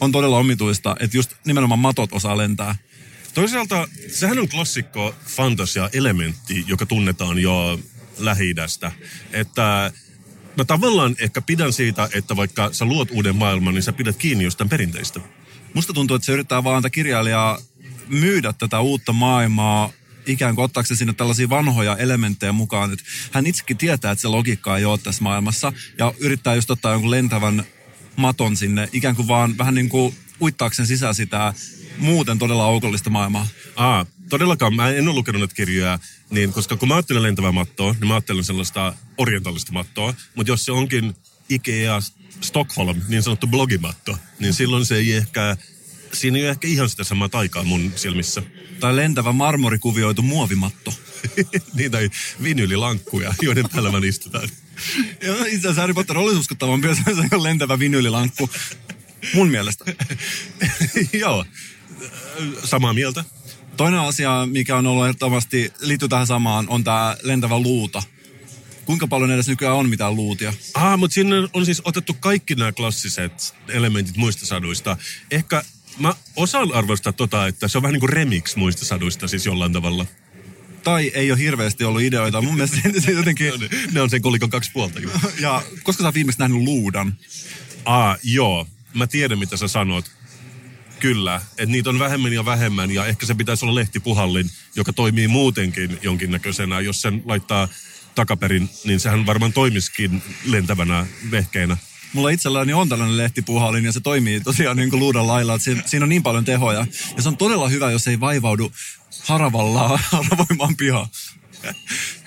[0.00, 2.76] on todella omituista, että just nimenomaan matot osaa lentää.
[3.34, 7.80] Toisaalta sehän on klassikko fantasia-elementti, joka tunnetaan jo
[8.18, 8.54] lähi
[9.32, 9.92] Että
[10.56, 14.44] mä tavallaan ehkä pidän siitä, että vaikka sä luot uuden maailman, niin sä pidät kiinni
[14.44, 15.20] jostain perinteistä.
[15.74, 17.58] Musta tuntuu, että se yrittää vaan kirjailijaa
[18.08, 19.90] myydä tätä uutta maailmaa
[20.26, 22.92] ikään kuin ottaako se sinne tällaisia vanhoja elementtejä mukaan.
[22.92, 26.92] Että hän itsekin tietää, että se logiikka ei ole tässä maailmassa ja yrittää just ottaa
[26.92, 27.64] jonkun lentävän
[28.16, 31.54] maton sinne, ikään kuin vaan vähän niin kuin uittaakseen sisään sitä
[31.98, 33.46] muuten todella aukollista maailmaa.
[33.76, 34.74] Aa, todellakaan.
[34.74, 35.98] Mä en ole lukenut näitä kirjoja,
[36.30, 40.14] niin, koska kun mä ajattelen lentävää mattoa, niin mä ajattelen sellaista orientaalista mattoa.
[40.34, 41.14] Mutta jos se onkin
[41.48, 42.00] Ikea
[42.40, 45.56] Stockholm, niin sanottu blogimatto, niin silloin se ei ehkä,
[46.12, 48.42] siinä ei ole ehkä ihan sitä samaa taikaa mun silmissä.
[48.80, 50.94] Tai lentävä marmorikuvioitu muovimatto.
[51.76, 52.10] niin, tai
[52.42, 54.48] vinyylilankkuja, joiden päällä mä istutaan.
[55.22, 58.50] Joo, itse asiassa Harry Potter olisi uskottavampi, jos se on lentävä vinyylilankku.
[59.34, 59.84] Mun mielestä.
[61.12, 61.44] Joo,
[62.64, 63.24] samaa mieltä.
[63.76, 68.02] Toinen asia, mikä on ollut ehdottomasti, liittyy tähän samaan, on tämä lentävä luuta.
[68.84, 70.52] Kuinka paljon edes nykyään on mitään luutia?
[70.74, 74.96] Ah, mutta sinne on siis otettu kaikki nämä klassiset elementit muista saduista.
[75.30, 75.62] Ehkä
[75.98, 79.72] mä osaan arvostaa tota, että se on vähän niin kuin remix muista saduista siis jollain
[79.72, 80.06] tavalla.
[80.84, 82.42] Tai ei ole hirveästi ollut ideoita.
[82.42, 83.48] Mun mielestä se jotenkin...
[83.48, 85.00] No niin, ne on sen kolikon kaksi puolta.
[85.40, 87.14] ja koska sä oot viimeksi nähnyt luudan?
[87.84, 88.66] Ah, joo.
[88.94, 90.04] Mä tiedän, mitä sä sanot.
[91.04, 95.28] Kyllä, että niitä on vähemmän ja vähemmän ja ehkä se pitäisi olla lehtipuhallin, joka toimii
[95.28, 96.80] muutenkin jonkinnäköisenä.
[96.80, 97.68] Jos sen laittaa
[98.14, 101.76] takaperin, niin sehän varmaan toimiskin lentävänä vehkeinä.
[102.12, 106.04] Mulla itselläni on tällainen lehtipuhallin ja se toimii tosiaan niin kuin luudan lailla, että siinä
[106.04, 106.86] on niin paljon tehoja.
[107.16, 108.72] Ja se on todella hyvä, jos ei vaivaudu
[109.24, 111.08] haravalla haravoimaan pihaa.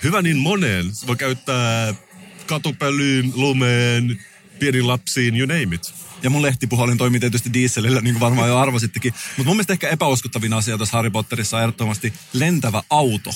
[0.02, 0.86] Hyvä niin moneen.
[1.06, 1.94] Voi käyttää
[2.46, 4.20] katupölyyn, lumeen,
[4.58, 6.07] pieniin lapsiin, you name it.
[6.22, 9.14] Ja mun lehtipuhelin toimii tietysti dieselillä, niin kuin varmaan jo arvasittekin.
[9.36, 13.30] Mutta mun mielestä ehkä epäuskottavin asia tässä Harry Potterissa on ehdottomasti lentävä auto.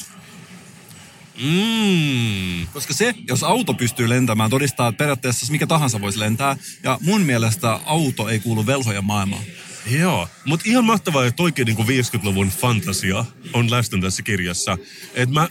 [1.43, 2.67] Mm.
[2.67, 6.57] Koska se, jos auto pystyy lentämään, todistaa, että periaatteessa mikä tahansa voisi lentää.
[6.83, 9.43] Ja mun mielestä auto ei kuulu velhojen maailmaan.
[9.87, 14.79] Joo, mutta ihan mahtavaa, että oikein niin 50-luvun fantasia on läsnä tässä kirjassa.
[15.15, 15.49] Että mä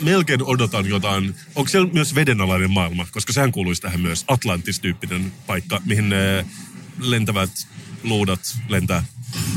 [0.00, 5.80] melkein odotan jotain, onko siellä myös vedenalainen maailma, koska sehän kuuluisi tähän myös Atlantis-tyyppinen paikka,
[5.84, 6.46] mihin ne
[6.98, 7.50] lentävät
[8.02, 9.04] luudat lentää.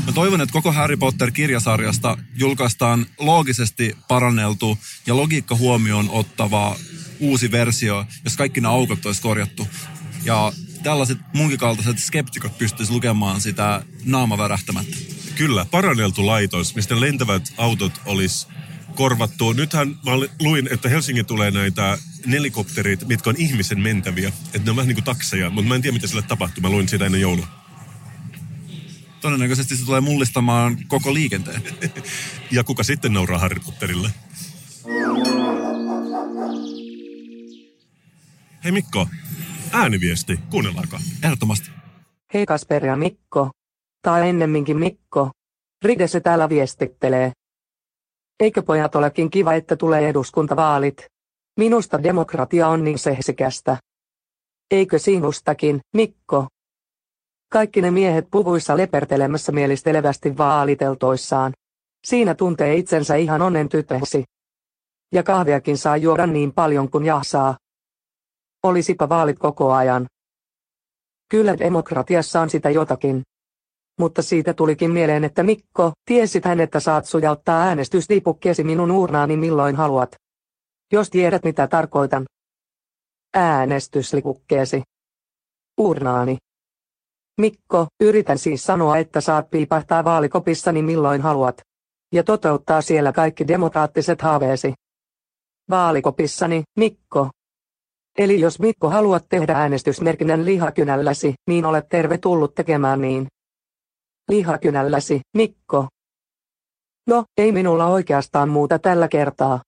[0.06, 6.76] Mä toivon, että koko Harry Potter-kirjasarjasta julkaistaan loogisesti paranneltu ja logiikka huomioon ottava
[7.20, 9.68] uusi versio, jos kaikki nämä aukot olisi korjattu.
[10.24, 14.96] Ja tällaiset munkin kaltaiset skeptikot pystyisi lukemaan sitä naama värähtämättä.
[15.34, 18.46] Kyllä, paranneltu laitos, mistä lentävät autot olisi
[18.94, 19.52] korvattu.
[19.52, 24.28] Nythän mä luin, että Helsingin tulee näitä nelikopterit, mitkä on ihmisen mentäviä.
[24.28, 26.62] Että ne on vähän niin kuin takseja, mutta mä en tiedä, mitä sille tapahtuu.
[26.62, 27.46] Mä luin siitä ennen joulua.
[29.20, 31.62] Todennäköisesti se tulee mullistamaan koko liikenteen.
[32.50, 34.10] ja kuka sitten nauraa Harry Potterille?
[38.64, 39.08] Hei Mikko,
[39.72, 40.98] ääniviesti, kuunnellaanko?
[41.22, 41.70] Ehdottomasti.
[42.34, 43.50] Hei Kasper ja Mikko.
[44.02, 45.30] Tai ennemminkin Mikko.
[45.84, 47.32] Ride se täällä viestittelee.
[48.40, 51.06] Eikö pojat olekin kiva, että tulee eduskuntavaalit?
[51.58, 53.76] Minusta demokratia on niin sehsikästä.
[54.70, 56.46] Eikö sinustakin, Mikko?
[57.52, 61.52] Kaikki ne miehet puvuissa lepertelemässä mielistelevästi vaaliteltoissaan.
[62.04, 64.24] Siinä tuntee itsensä ihan onnen tytöksi.
[65.12, 67.56] Ja kahviakin saa juoda niin paljon kuin jahsaa.
[68.62, 70.06] Olisipa vaalit koko ajan.
[71.28, 73.22] Kyllä demokratiassa on sitä jotakin.
[73.98, 79.76] Mutta siitä tulikin mieleen, että Mikko, tiesit hän, että saat sujauttaa äänestyslipukkeesi minun urnaani milloin
[79.76, 80.14] haluat.
[80.92, 82.24] Jos tiedät mitä tarkoitan.
[83.34, 84.82] Äänestyslipukkeesi.
[85.78, 86.36] Urnaani.
[87.40, 91.60] Mikko, yritän siis sanoa, että saat piipahtaa vaalikopissani milloin haluat.
[92.12, 94.74] Ja toteuttaa siellä kaikki demokraattiset haaveesi.
[95.70, 97.30] Vaalikopissani, Mikko.
[98.18, 103.26] Eli jos Mikko haluat tehdä äänestysmerkinnän lihakynälläsi, niin olet tervetullut tekemään niin.
[104.30, 105.88] Lihakynälläsi, Mikko.
[107.06, 109.62] No, ei minulla oikeastaan muuta tällä kertaa.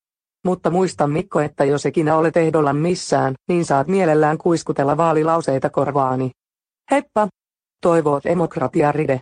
[0.44, 6.30] Mutta muista Mikko, että jos ikinä olet ehdolla missään, niin saat mielellään kuiskutella vaalilauseita korvaani.
[6.90, 7.28] Heppa!
[7.82, 9.20] Toivoo demokratia Ride.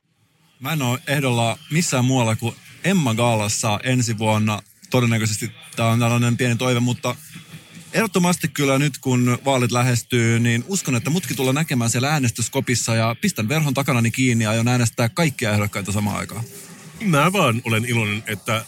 [0.60, 4.62] Mä en ole ehdolla missään muualla kuin Emma Gaalassa ensi vuonna.
[4.90, 7.14] Todennäköisesti tämä on tällainen pieni toive, mutta
[7.94, 13.16] ehdottomasti kyllä nyt kun vaalit lähestyy, niin uskon, että mutkin tulee näkemään siellä äänestyskopissa ja
[13.20, 16.44] pistän verhon takanani kiinni ja aion äänestää kaikkia ehdokkaita samaan aikaan.
[17.00, 18.64] Mä vaan olen iloinen, että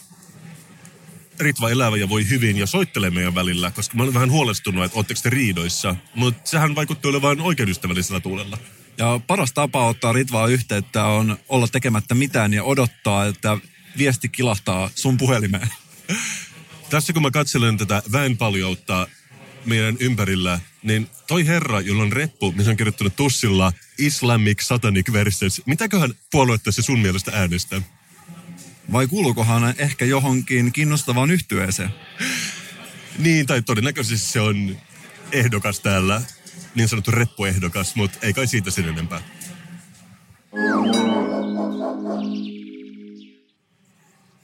[1.41, 4.99] Ritva elävä ja voi hyvin ja soittelee meidän välillä, koska mä olen vähän huolestunut, että
[4.99, 5.97] ootteko te riidoissa.
[6.15, 8.59] Mutta sehän vaikuttaa olevan oikeudystävällisellä tuulella.
[8.99, 13.59] Ja paras tapa ottaa Ritvaa yhteyttä on olla tekemättä mitään ja odottaa, että
[13.99, 15.69] viesti kilahtaa sun puhelimeen.
[16.90, 19.07] Tässä kun mä katselen tätä väenpaljoutta
[19.64, 25.62] meidän ympärillä, niin toi herra, jolla on reppu, missä on kirjoittanut tussilla Islamic Satanic Verses,
[25.66, 27.83] mitäköhän puoluetta se sun mielestä äänestää?
[28.92, 31.90] Vai kuuluukohan ehkä johonkin kiinnostavaan yhtyeeseen?
[33.18, 34.77] Niin, tai todennäköisesti se on
[35.33, 36.22] ehdokas täällä,
[36.75, 39.20] niin sanottu reppuehdokas, mutta ei kai siitä sen enempää.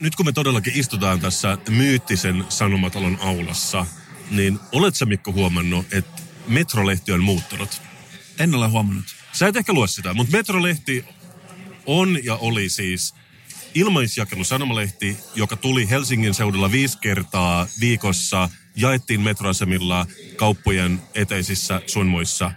[0.03, 3.87] Nyt kun me todellakin istutaan tässä myyttisen sanomatalon aulassa,
[4.31, 7.83] niin olet sä Mikko huomannut, että Metrolehti on muuttunut?
[8.39, 9.05] En ole huomannut.
[9.33, 11.05] Sä et ehkä lue sitä, mutta Metrolehti
[11.87, 13.15] on ja oli siis
[13.75, 22.53] ilmaisjakelu sanomalehti, joka tuli Helsingin seudulla viisi kertaa viikossa, jaettiin metroasemilla kauppojen eteisissä sunmuissa.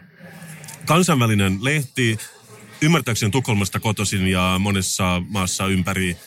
[0.86, 2.18] Kansainvälinen lehti,
[2.82, 6.18] ymmärtääkseni Tukholmasta kotoisin ja monessa maassa ympäri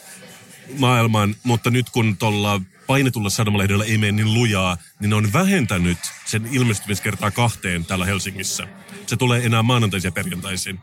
[0.79, 5.99] maailman, mutta nyt kun tuolla painetulla sanomalehdellä ei mene niin lujaa, niin ne on vähentänyt
[6.25, 8.69] sen ilmestymiskertaa kahteen täällä Helsingissä.
[9.07, 10.79] Se tulee enää maanantaisin ja perjantaisin.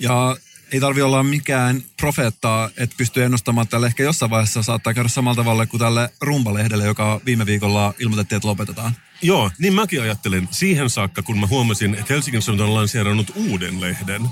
[0.00, 0.36] Ja
[0.72, 5.36] ei tarvi olla mikään profeetta, että pystyy ennustamaan tälle ehkä jossain vaiheessa saattaa käydä samalla
[5.36, 8.92] tavalla kuin tälle rumpalehdelle, joka viime viikolla ilmoitettiin, että lopetetaan.
[9.22, 13.80] Joo, niin mäkin ajattelen siihen saakka, kun mä huomasin, että Helsingin Sanomat on lanseerannut uuden
[13.80, 14.22] lehden.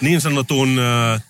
[0.00, 1.22] Niin sanotun äh,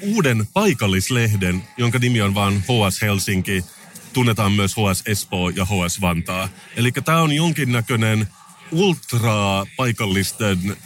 [0.00, 3.64] uuden paikallislehden, jonka nimi on vaan HS Helsinki.
[4.12, 6.48] Tunnetaan myös HS Espoo ja HS Vantaa.
[6.76, 8.28] Eli tämä on jonkinnäköinen
[8.72, 10.76] ultra paikallisten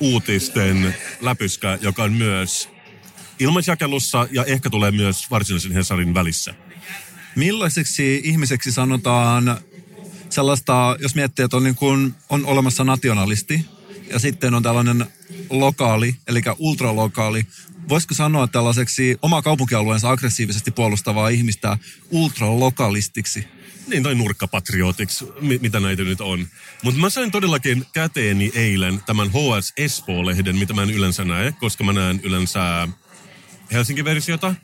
[0.00, 2.68] uutisten läpyskä, joka on myös
[3.38, 6.54] ilmaisjakelussa ja ehkä tulee myös varsinaisen Hesarin välissä.
[7.36, 9.58] Millaiseksi ihmiseksi sanotaan
[10.30, 13.66] sellaista, jos miettii, että on, niin kuin, on olemassa nationalisti
[14.10, 15.06] ja sitten on tällainen
[15.50, 17.46] lokaali, eli ultralokaali.
[17.88, 21.78] Voisiko sanoa tällaiseksi oma kaupunkialueensa aggressiivisesti puolustavaa ihmistä
[22.10, 23.48] ultralokalistiksi?
[23.86, 26.46] Niin, tai nurkkapatriotiksi, mi- mitä näitä nyt on.
[26.82, 31.84] Mutta mä sain todellakin käteeni eilen tämän HS Espoo-lehden, mitä mä en yleensä näe, koska
[31.84, 32.88] mä näen yleensä
[33.72, 34.54] Helsinki-versiota.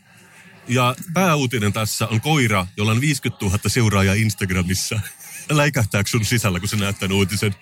[0.68, 5.00] Ja pääuutinen tässä on koira, jolla on 50 000 seuraajaa Instagramissa.
[5.50, 7.54] Läikähtääkö sun sisällä, kun sä näet tämän uutisen?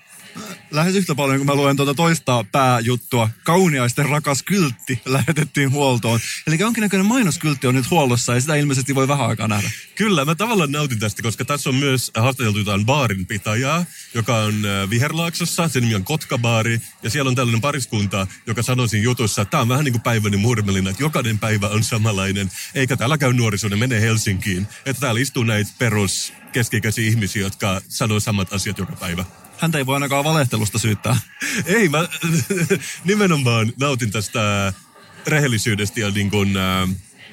[0.70, 3.30] Lähes yhtä paljon, kun mä luen tuota toista pääjuttua.
[3.44, 6.20] Kauniaisten rakas kyltti lähetettiin huoltoon.
[6.46, 9.70] Eli jonkinnäköinen mainoskyltti on nyt huollossa ja sitä ilmeisesti voi vähän aikaa nähdä.
[9.94, 14.54] Kyllä, mä tavallaan nautin tästä, koska tässä on myös haastateltu jotain baarin pitäjää, joka on
[14.66, 19.42] äh, Viherlaaksossa, sen nimi on Kotkabaari, ja siellä on tällainen pariskunta, joka sanoi siinä jutussa,
[19.42, 23.18] että tämä on vähän niin kuin päiväni murmelina, että jokainen päivä on samanlainen, eikä täällä
[23.18, 28.78] käy nuorisoinen, menee Helsinkiin, että täällä istuu näitä perus keskikäisiä ihmisiä, jotka sanoo samat asiat
[28.78, 29.24] joka päivä.
[29.58, 31.16] Häntä ei voi ainakaan valehtelusta syyttää.
[31.66, 32.08] Ei, mä
[33.04, 34.72] nimenomaan nautin tästä
[35.26, 36.88] rehellisyydestä ja niin kuin, äh,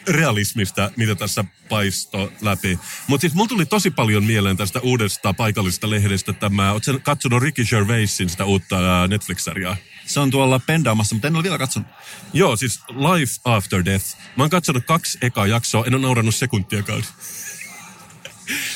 [0.08, 2.80] realismista, mitä tässä paisto läpi.
[3.08, 7.66] Mutta siis mulla tuli tosi paljon mieleen tästä uudesta paikallisesta lehdestä tämä, ootko katsonut Ricky
[7.66, 9.78] Gervaisin sitä uutta äh, Netflix-sarjaa?
[10.06, 11.88] Se on tuolla pendaamassa, mutta en ole vielä katsonut.
[12.34, 14.06] Joo, siis Life After Death.
[14.36, 17.04] Mä oon katsonut kaksi ekaa jaksoa, en ole naurannut sekuntiakaan.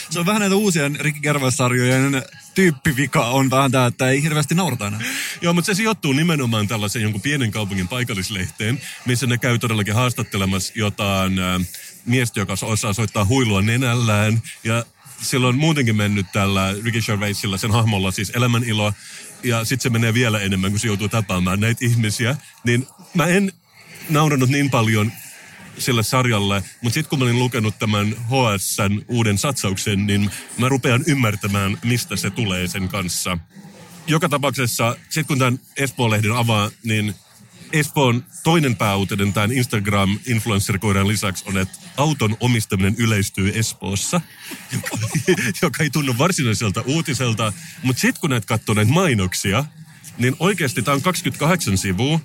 [0.09, 2.23] Se on vähän näitä uusien Ricky Gervais-sarjojen
[2.55, 4.99] tyyppivika on vähän tämä, että ei hirveästi naurata enää.
[5.41, 10.73] Joo, mutta se sijoittuu nimenomaan tällaisen jonkun pienen kaupungin paikallislehteen, missä ne käy todellakin haastattelemassa
[10.75, 11.61] jotain äh,
[12.05, 14.41] miestä, joka osaa soittaa huilua nenällään.
[14.63, 14.85] Ja
[15.21, 18.93] sillä on muutenkin mennyt tällä Ricky Gervaisilla, sen hahmolla siis elämänilo.
[19.43, 22.35] Ja sitten se menee vielä enemmän, kun se joutuu tapaamaan näitä ihmisiä.
[22.63, 23.51] Niin mä en
[24.09, 25.11] nauranut niin paljon
[25.77, 31.03] sille sarjalle, mutta sitten kun mä olin lukenut tämän HSN uuden satsauksen, niin mä rupean
[31.07, 33.37] ymmärtämään, mistä se tulee sen kanssa.
[34.07, 37.15] Joka tapauksessa, sitten kun tämän Espoon-lehden avaa, niin
[37.73, 44.21] Espoon toinen pääuutinen tämän Instagram-influencerikoiran lisäksi on, että auton omistaminen yleistyy Espoossa,
[44.73, 44.97] joka,
[45.61, 47.53] joka ei tunnu varsinaiselta uutiselta.
[47.83, 49.65] Mutta sitten kun näitä katsoo näitä mainoksia,
[50.17, 52.19] niin oikeasti tämä on 28 sivua.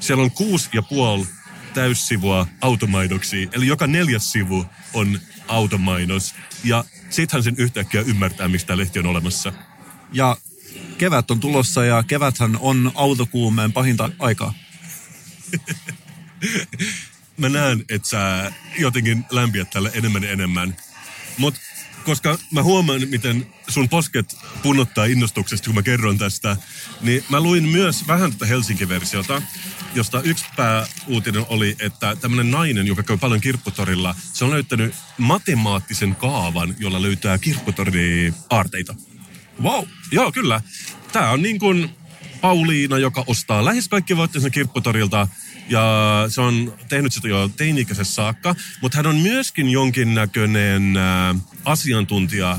[0.00, 1.26] Siellä on kuusi ja puoli
[1.74, 6.34] täyssivua automainoksia, eli joka neljäs sivu on automainos.
[6.64, 9.52] Ja sittenhän sen yhtäkkiä ymmärtää, mistä tämä lehti on olemassa.
[10.12, 10.36] Ja
[10.98, 14.54] kevät on tulossa ja keväthän on autokuumeen pahinta aikaa.
[17.36, 20.76] Mä näen, että sä jotenkin lämpiät tälle enemmän ja enemmän.
[21.38, 21.60] Mutta
[22.04, 26.56] koska mä huomaan, miten sun posket punnottaa innostuksesta, kun mä kerron tästä,
[27.00, 29.42] niin mä luin myös vähän tätä Helsinki-versiota,
[29.94, 36.16] josta yksi pääuutinen oli, että tämmöinen nainen, joka käy paljon kirpputorilla, se on löytänyt matemaattisen
[36.16, 38.94] kaavan, jolla löytää kirpputori-aarteita.
[39.62, 40.60] Wow, joo kyllä.
[41.12, 41.90] Tämä on niin kuin
[42.40, 45.28] Pauliina, joka ostaa lähes kaikki voitteensa kirpputorilta,
[45.68, 52.58] ja se on tehnyt sitä jo teini-ikäisessä saakka, mutta hän on myöskin jonkinnäköinen äh, asiantuntija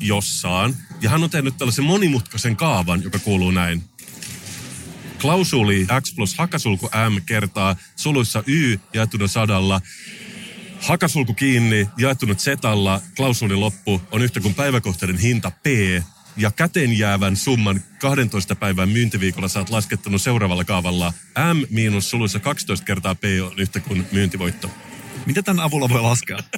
[0.00, 0.74] jossain.
[1.00, 3.82] Ja hän on tehnyt tällaisen monimutkaisen kaavan, joka kuuluu näin.
[5.20, 9.80] Klausuli x plus hakasulku m kertaa suluissa y jaettuna sadalla.
[10.80, 15.66] Hakasulku kiinni jaettuna zetalla, klausuli loppu on yhtä kuin päiväkohtainen hinta p
[16.36, 21.12] ja käteen jäävän summan 12 päivän myyntiviikolla saat laskettanut seuraavalla kaavalla
[21.54, 24.70] M miinus suluissa 12 kertaa P on yhtä kuin myyntivoitto.
[25.26, 26.38] Mitä tämän avulla voi laskea?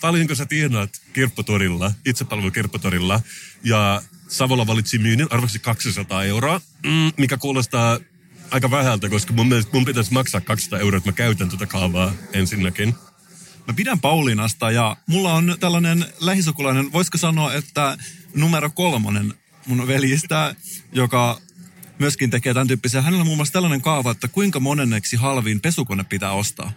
[0.00, 3.20] Paljonko sä tienaat kirppotorilla, itsepalvelukirppotorilla,
[3.64, 7.98] ja Savola valitsi myynnin arvoksi 200 euroa, mm, mikä kuulostaa
[8.50, 12.12] aika vähältä, koska mun mielestä mun pitäisi maksaa 200 euroa, että mä käytän tuota kaavaa
[12.32, 12.94] ensinnäkin.
[13.68, 17.98] Mä pidän Pauliinasta ja mulla on tällainen lähisukulainen, voisiko sanoa, että
[18.34, 19.34] numero kolmonen
[19.66, 20.54] mun veljistä,
[20.92, 21.40] joka
[21.98, 23.02] myöskin tekee tämän tyyppisiä.
[23.02, 26.72] Hänellä on muun muassa tällainen kaava, että kuinka monenneksi halviin pesukone pitää ostaa.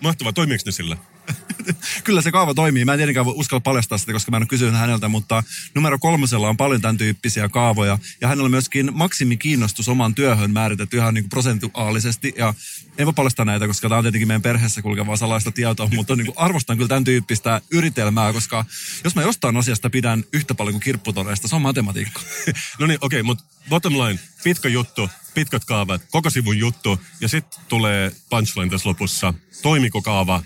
[0.00, 0.96] Mahtavaa, toimiiko ne sillä?
[2.04, 2.84] Kyllä se kaava toimii.
[2.84, 5.42] Mä en tietenkään uskalla paljastaa sitä, koska mä en ole kysynyt häneltä, mutta
[5.74, 7.98] numero kolmosella on paljon tämän tyyppisiä kaavoja.
[8.20, 12.34] Ja hänellä on myöskin maksimikiinnostus oman työhön määritetty ihan niin kuin prosentuaalisesti.
[12.36, 12.54] Ja
[12.98, 16.26] en voi paljastaa näitä, koska tämä on tietenkin meidän perheessä kulkevaa salaista tietoa, mutta niin
[16.26, 18.64] kuin arvostan kyllä tämän tyyppistä yritelmää, koska
[19.04, 22.20] jos mä jostain asiasta pidän yhtä paljon kuin kirpputoreista, se on matematiikka.
[22.78, 27.28] no niin, okei, okay, mutta bottom line, pitkä juttu, pitkät kaavat, koko sivun juttu, ja
[27.28, 29.34] sitten tulee punchline tässä lopussa.
[29.62, 30.42] Toimiko kaava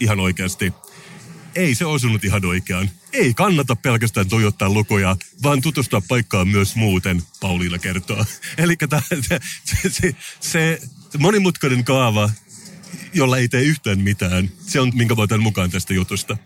[0.00, 0.72] ihan oikeasti?
[1.54, 2.90] Ei se osunut ihan oikeaan.
[3.12, 8.24] Ei kannata pelkästään tuijottaa lukuja, vaan tutustua paikkaan myös muuten, Pauliina kertoo.
[8.58, 8.76] Eli
[9.28, 9.40] se,
[9.90, 10.80] se, se,
[11.18, 12.30] monimutkainen kaava,
[13.14, 16.36] jolla ei tee yhtään mitään, se on minkä voitan mukaan tästä jutusta.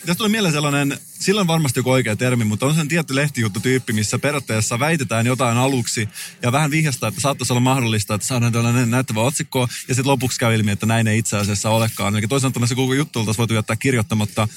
[0.00, 4.18] Tästä tuli mieleen sellainen, silloin varmasti joku oikea termi, mutta on sen tietty lehtijuttu-tyyppi, missä
[4.18, 6.08] periaatteessa väitetään jotain aluksi
[6.42, 10.40] ja vähän vihjasta, että saattaisi olla mahdollista, että saadaan tällainen näyttävä otsikko ja sitten lopuksi
[10.40, 12.16] käy ilmi, että näin ei itse asiassa olekaan.
[12.16, 14.48] Eli toisaalta se koko juttu oltaisiin voitu jättää kirjoittamatta.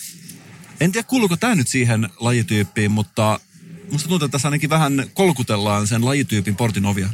[0.80, 3.39] En tiedä, kuuluuko tämä nyt siihen lajityyppiin, mutta
[3.91, 7.10] musta tuntuu, että tässä ainakin vähän kolkutellaan sen lajityypin portin ovia.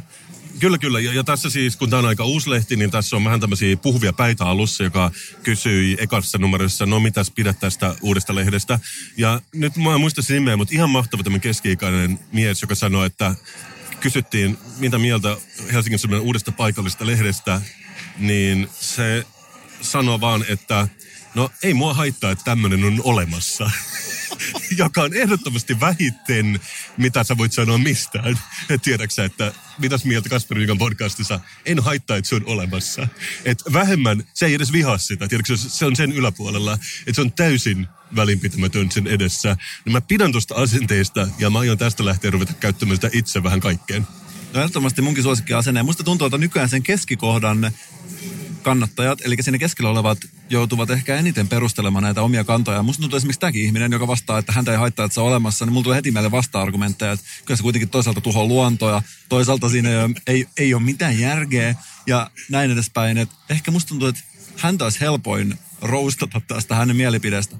[0.60, 1.00] Kyllä, kyllä.
[1.00, 3.76] Ja, ja tässä siis, kun tämä on aika uusi lehti, niin tässä on vähän tämmöisiä
[3.76, 5.10] puhuvia päitä alussa, joka
[5.42, 8.78] kysyi ekassa numerossa, no mitäs pidät tästä uudesta lehdestä.
[9.16, 13.34] Ja nyt mä en muista nimeä, mutta ihan mahtava tämmöinen keski-ikäinen mies, joka sanoi, että
[14.00, 15.36] kysyttiin, mitä mieltä
[15.72, 17.60] Helsingin semmoinen uudesta paikallisesta lehdestä,
[18.18, 19.26] niin se
[19.80, 20.88] sanoi vaan, että
[21.34, 23.70] no ei mua haittaa, että tämmöinen on olemassa.
[24.82, 26.60] joka on ehdottomasti vähiten,
[26.96, 28.40] mitä sä voit sanoa mistään.
[28.82, 33.08] Tiedäksä, että mitäs mieltä Kasper Viikan podcastissa, en haittaa, että se on olemassa.
[33.44, 37.32] Et vähemmän, se ei edes vihaa sitä, tiedätkö, se on sen yläpuolella, että se on
[37.32, 37.86] täysin
[38.16, 39.56] välinpitämätön sen edessä.
[39.84, 43.60] No mä pidän tuosta asenteesta ja mä aion tästä lähteä ruveta käyttämään sitä itse vähän
[43.60, 44.06] kaikkeen.
[44.52, 45.82] No ehdottomasti munkin suosikki asenne.
[45.82, 47.72] Musta tuntuu, että nykyään sen keskikohdan
[48.62, 50.18] kannattajat, eli siinä keskellä olevat,
[50.50, 52.82] joutuvat ehkä eniten perustelemaan näitä omia kantoja.
[52.82, 55.64] Musta tuntuu esimerkiksi tämäkin ihminen, joka vastaa, että häntä ei haittaa, että se on olemassa,
[55.64, 59.90] niin mulla tulee heti meille vasta-argumentteja, että kyllä se kuitenkin toisaalta tuhoaa luontoa, toisaalta siinä
[59.90, 61.74] ei ole, ei, ei ole mitään järkeä
[62.06, 63.18] ja näin edespäin.
[63.18, 64.22] Et ehkä musta tuntuu, että
[64.56, 67.56] häntä olisi helpoin roustata tästä hänen mielipideestä.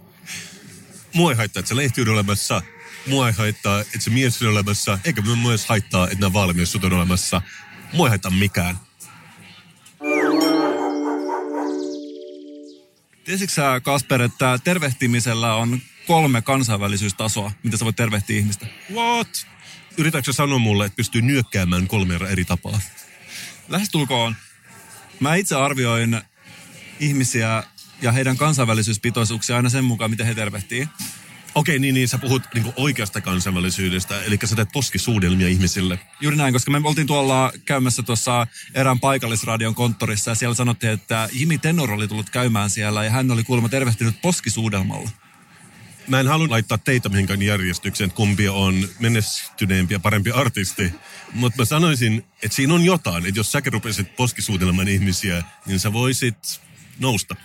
[1.15, 2.63] Mua ei haittaa, että se lehti on olemassa.
[3.07, 4.99] Mua ei haittaa, että se mies on olemassa.
[5.05, 7.43] Eikä myös haittaa, että nämä valmiussut on olemassa.
[7.93, 8.90] Mua ei haittaa mikään.
[13.31, 18.67] Tiesitkö sä, Kasper, että tervehtimisellä on kolme kansainvälisyystasoa, mitä sä voit tervehtiä ihmistä?
[18.93, 19.47] What?
[19.97, 22.81] Yritätkö sä sanoa mulle, että pystyy nyökkäämään kolmea eri tapaa?
[23.69, 24.37] Lähestulkoon.
[25.21, 26.21] Mä itse arvioin
[27.01, 27.63] ihmisiä
[28.03, 30.89] ja heidän kansainvälisyyspitoisuuksia aina sen mukaan, miten he tervehtii.
[31.55, 35.99] Okei, niin, niin sä puhut niin oikeasta kansainvälisyydestä, eli sä teet poskisuudelmia ihmisille.
[36.21, 41.29] Juuri näin, koska me oltiin tuolla käymässä tuossa erään paikallisradion konttorissa ja siellä sanottiin, että
[41.33, 45.11] Jimi Tenor oli tullut käymään siellä ja hän oli kuulemma tervehtinyt poskisuudelmalla.
[46.09, 50.93] Mä en halua laittaa teitä mihinkään järjestykseen, että kumpi on menestyneempi ja parempi artisti.
[51.33, 53.27] Mutta mä sanoisin, että siinä on jotain.
[53.27, 56.61] Että jos säkin rupesit poskisuudelemaan ihmisiä, niin sä voisit
[56.99, 57.37] nousta.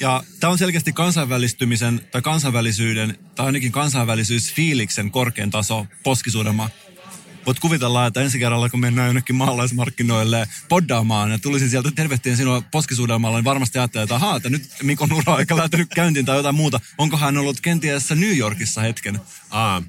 [0.00, 6.70] Ja tämä on selkeästi kansainvälistymisen tai kansainvälisyyden tai ainakin kansainvälisyysfiiliksen korkein taso poskisuudelma.
[7.46, 12.62] Voit kuvitella, että ensi kerralla kun mennään jonnekin maalaismarkkinoille poddaamaan ja tulisin sieltä tervehtiin sinua
[12.72, 16.36] poskisuudelmalla, niin varmasti ajattelee, että ahaa, että nyt Mikon ura on ehkä lähtenyt käyntiin tai
[16.36, 16.80] jotain muuta.
[16.98, 19.20] Onko hän ollut kenties New Yorkissa hetken?
[19.50, 19.82] Aa,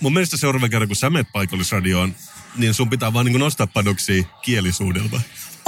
[0.00, 2.14] mun mielestä seuraavan kerran, kun sä menet paikallisradioon,
[2.56, 5.20] niin sun pitää vaan niin nostaa panoksia kielisuudelma.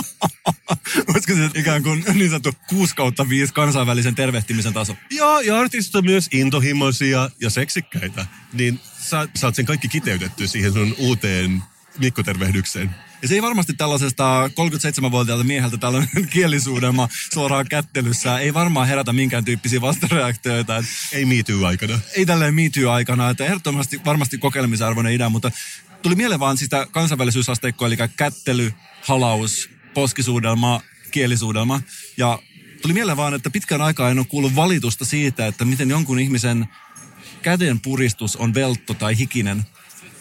[1.09, 4.97] Olisiko se ikään kuin niin sanottu 6 kautta 5 kansainvälisen tervehtimisen taso?
[5.11, 8.27] Joo, ja artistit on myös intohimoisia ja seksikkäitä.
[8.53, 11.63] Niin sä saat sen kaikki kiteytetty siihen sun uuteen
[11.99, 12.95] mikkotervehdykseen.
[13.23, 19.45] Ja se ei varmasti tällaisesta 37-vuotiaalta mieheltä tällainen kielisuudelma suoraan kättelyssä ei varmaan herätä minkään
[19.45, 20.85] tyyppisiä vastareaktioita.
[21.13, 21.99] Ei miityy aikana.
[22.17, 25.51] ei tälleen miityy aikana, että ehdottomasti varmasti kokeilemisarvoinen idea, mutta
[26.03, 28.73] tuli mieleen vaan sitä kansainvälisyysasteikkoa, eli kättely,
[29.03, 30.81] halaus, poskisuudelma,
[31.11, 31.81] kielisuudelma.
[32.17, 32.39] Ja
[32.83, 36.69] tuli mieleen vaan, että pitkän aikaa en ole kuullut valitusta siitä, että miten jonkun ihmisen
[37.43, 39.65] käden puristus on veltto tai hikinen.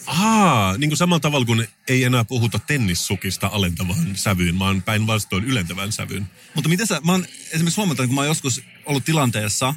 [0.06, 5.92] Aa, niin kuin samalla tavalla kuin ei enää puhuta tennissukista alentavan sävyyn, vaan päinvastoin ylentävän
[5.92, 6.30] sävyyn.
[6.54, 9.74] Mutta miten sä, mä oon esimerkiksi huomannut, kun mä oon joskus ollut tilanteessa,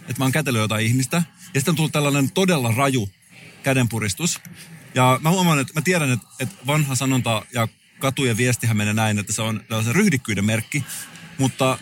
[0.00, 1.16] että mä oon kätellyt jotain ihmistä,
[1.54, 3.10] ja sitten on tullut tällainen todella raju
[3.62, 4.40] kädenpuristus.
[4.94, 7.68] Ja mä huomaan, että mä tiedän, että, että vanha sanonta ja
[7.98, 10.84] katujen viestihän menee näin, että se on tällaisen ryhdikkyyden merkki.
[11.38, 11.78] Mutta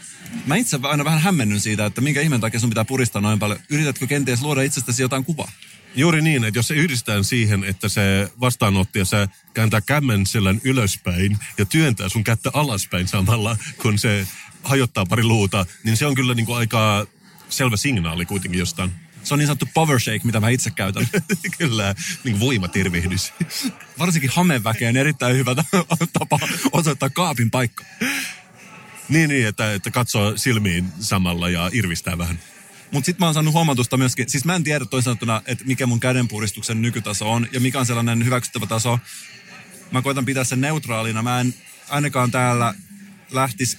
[0.47, 3.61] mä itse aina vähän hämmennyn siitä, että minkä ihmeen takia sun pitää puristaa noin paljon.
[3.71, 5.51] Yritätkö kenties luoda itsestäsi jotain kuvaa?
[5.95, 11.39] Juuri niin, että jos se yhdistetään siihen, että se vastaanottaja se kääntää kämmen selän ylöspäin
[11.59, 14.27] ja työntää sun kättä alaspäin samalla, kun se
[14.63, 17.07] hajottaa pari luuta, niin se on kyllä niin kuin aika
[17.49, 18.93] selvä signaali kuitenkin jostain.
[19.27, 21.09] Se on niin sanottu power shake, mitä mä itse käytän.
[21.59, 23.33] kyllä, niin kuin voimatervehdys.
[23.99, 25.55] Varsinkin hameväkeen erittäin hyvä
[26.13, 26.39] tapa
[26.73, 27.85] osoittaa kaapin paikka.
[29.09, 32.39] niin, niin, että, että katsoo silmiin samalla ja irvistää vähän.
[32.93, 36.01] Mutta sitten mä oon saanut huomatusta myöskin, siis mä en tiedä toisaalta, että mikä mun
[36.01, 38.99] kädenpuristuksen nykytaso on ja mikä on sellainen hyväksyttävä taso.
[39.91, 41.23] Mä koitan pitää sen neutraalina.
[41.23, 41.55] Mä en
[41.89, 42.75] ainakaan täällä
[43.31, 43.79] lähtisi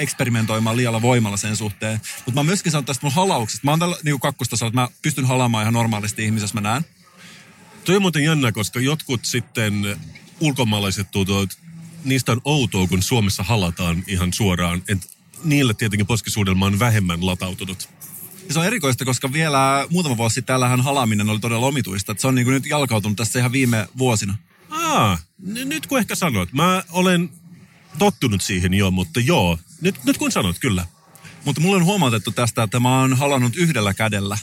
[0.00, 2.00] eksperimentoimaan liialla voimalla sen suhteen.
[2.16, 3.64] Mutta mä myöskin saanut tästä mun halauksesta.
[3.64, 6.84] Mä oon tällä niin kakkostasolla, että mä pystyn halaamaan ihan normaalisti ihmisessä, mä näen.
[7.84, 9.96] Toi on muuten jännä, koska jotkut sitten
[10.40, 11.58] ulkomaalaiset tutut,
[12.04, 14.82] niistä on outoa, kun Suomessa halataan ihan suoraan.
[14.88, 17.88] Et niille tietenkin poskisuudelma on vähemmän latautunut.
[18.48, 22.12] Ja se on erikoista, koska vielä muutama vuosi sitten täällähän halaaminen oli todella omituista.
[22.12, 24.34] Että se on niin kuin nyt jalkautunut tässä ihan viime vuosina.
[24.70, 26.52] Aa, n- nyt kun ehkä sanot.
[26.52, 27.30] Mä olen
[27.98, 29.58] tottunut siihen jo, mutta joo.
[29.80, 30.86] Nyt, nyt kun sanot, kyllä.
[31.44, 34.38] Mutta mulle on huomautettu tästä, että mä oon halannut yhdellä kädellä.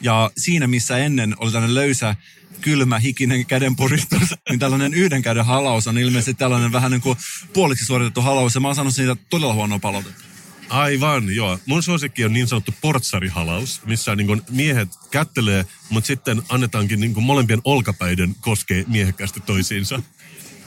[0.00, 2.16] Ja siinä, missä ennen oli tällainen löysä,
[2.60, 7.18] kylmä, hikinen kädenpuristus, niin tällainen yhden käden halaus on ilmeisesti tällainen vähän niin kuin
[7.52, 8.54] puoliksi suoritettu halaus.
[8.54, 10.24] Ja mä oon saanut siitä todella huonoa palautetta.
[10.68, 11.58] Aivan, joo.
[11.66, 17.14] Mun suosikki on niin sanottu portsarihalaus, missä niin kun miehet kättelee, mutta sitten annetaankin niin
[17.14, 20.02] kun molempien olkapäiden koskee miehekkäästi toisiinsa.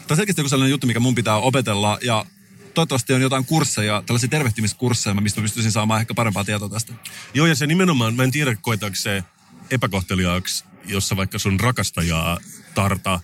[0.08, 2.26] Tämä on selkeästi joku sellainen juttu, mikä mun pitää opetella ja
[2.74, 6.94] toivottavasti on jotain kursseja, tällaisia tervehtimiskursseja, mistä pystyisin saamaan ehkä parempaa tietoa tästä.
[7.34, 9.24] Joo, ja se nimenomaan, mä en tiedä koetaanko se
[9.72, 12.38] epäkohteliaaksi, jossa vaikka sun rakastajaa
[12.76, 13.20] tarta,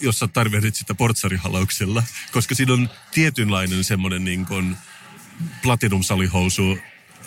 [0.00, 4.76] jos sä tarvitset sitä portsarihalauksella, koska siinä on tietynlainen semmoinen niin kuin
[5.62, 6.78] platinum-salihousu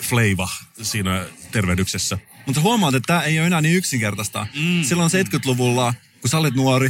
[0.02, 0.48] flavor
[0.82, 2.18] siinä tervehdyksessä.
[2.46, 4.48] Mutta huomaat, että tämä ei ole enää niin yksinkertaista.
[4.56, 4.84] Mm.
[4.84, 5.94] Silloin 70-luvulla,
[6.28, 6.90] kun sä olit nuori,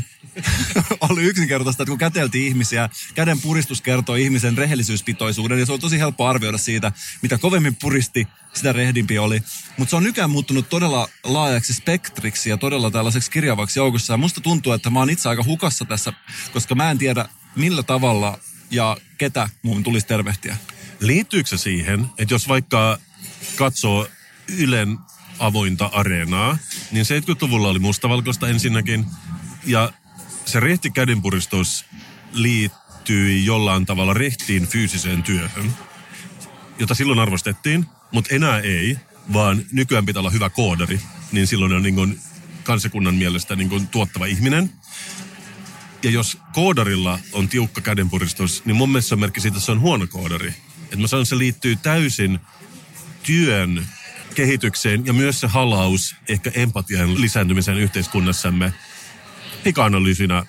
[1.09, 5.99] oli yksinkertaista, että kun käteltiin ihmisiä, käden puristus kertoo ihmisen rehellisyyspitoisuuden, ja se on tosi
[5.99, 9.43] helppo arvioida siitä, mitä kovemmin puristi, sitä rehdimpi oli.
[9.77, 14.13] Mutta se on nykyään muuttunut todella laajaksi spektriksi ja todella tällaiseksi kirjavaksi joukossa.
[14.13, 16.13] Ja musta tuntuu, että mä oon itse aika hukassa tässä,
[16.53, 17.25] koska mä en tiedä
[17.55, 18.39] millä tavalla
[18.71, 20.57] ja ketä mun tulisi tervehtiä.
[20.99, 22.97] Liittyykö se siihen, että jos vaikka
[23.55, 24.07] katsoo
[24.57, 24.97] Ylen
[25.39, 26.57] avointa areenaa,
[26.91, 29.05] niin 70-luvulla oli mustavalkoista ensinnäkin,
[29.65, 29.93] ja
[30.45, 31.85] se rehti kädenpuristus
[32.33, 35.73] liittyi jollain tavalla rehtiin fyysiseen työhön,
[36.79, 38.97] jota silloin arvostettiin, mutta enää ei,
[39.33, 40.99] vaan nykyään pitää olla hyvä koodari,
[41.31, 42.19] niin silloin on niin
[42.63, 44.69] kansakunnan mielestä niin tuottava ihminen.
[46.03, 49.71] Ja jos koodarilla on tiukka kädenpuristus, niin mun mielestä se on merkki siitä, että se
[49.71, 50.53] on huono koodari.
[50.83, 52.39] Että mä sanon, että se liittyy täysin
[53.23, 53.87] työn
[54.37, 58.73] kehitykseen ja myös se halaus ehkä empatian lisääntymiseen yhteiskunnassamme
[59.63, 60.45] pika-analyysinä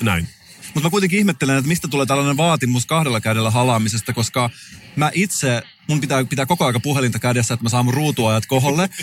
[0.00, 0.28] näin.
[0.74, 4.50] Mutta mä kuitenkin ihmettelen, että mistä tulee tällainen vaatimus kahdella kädellä halaamisesta, koska
[4.96, 8.88] mä itse, mun pitää pitää koko aika puhelinta kädessä, että mä saan mun ruutuajat koholle.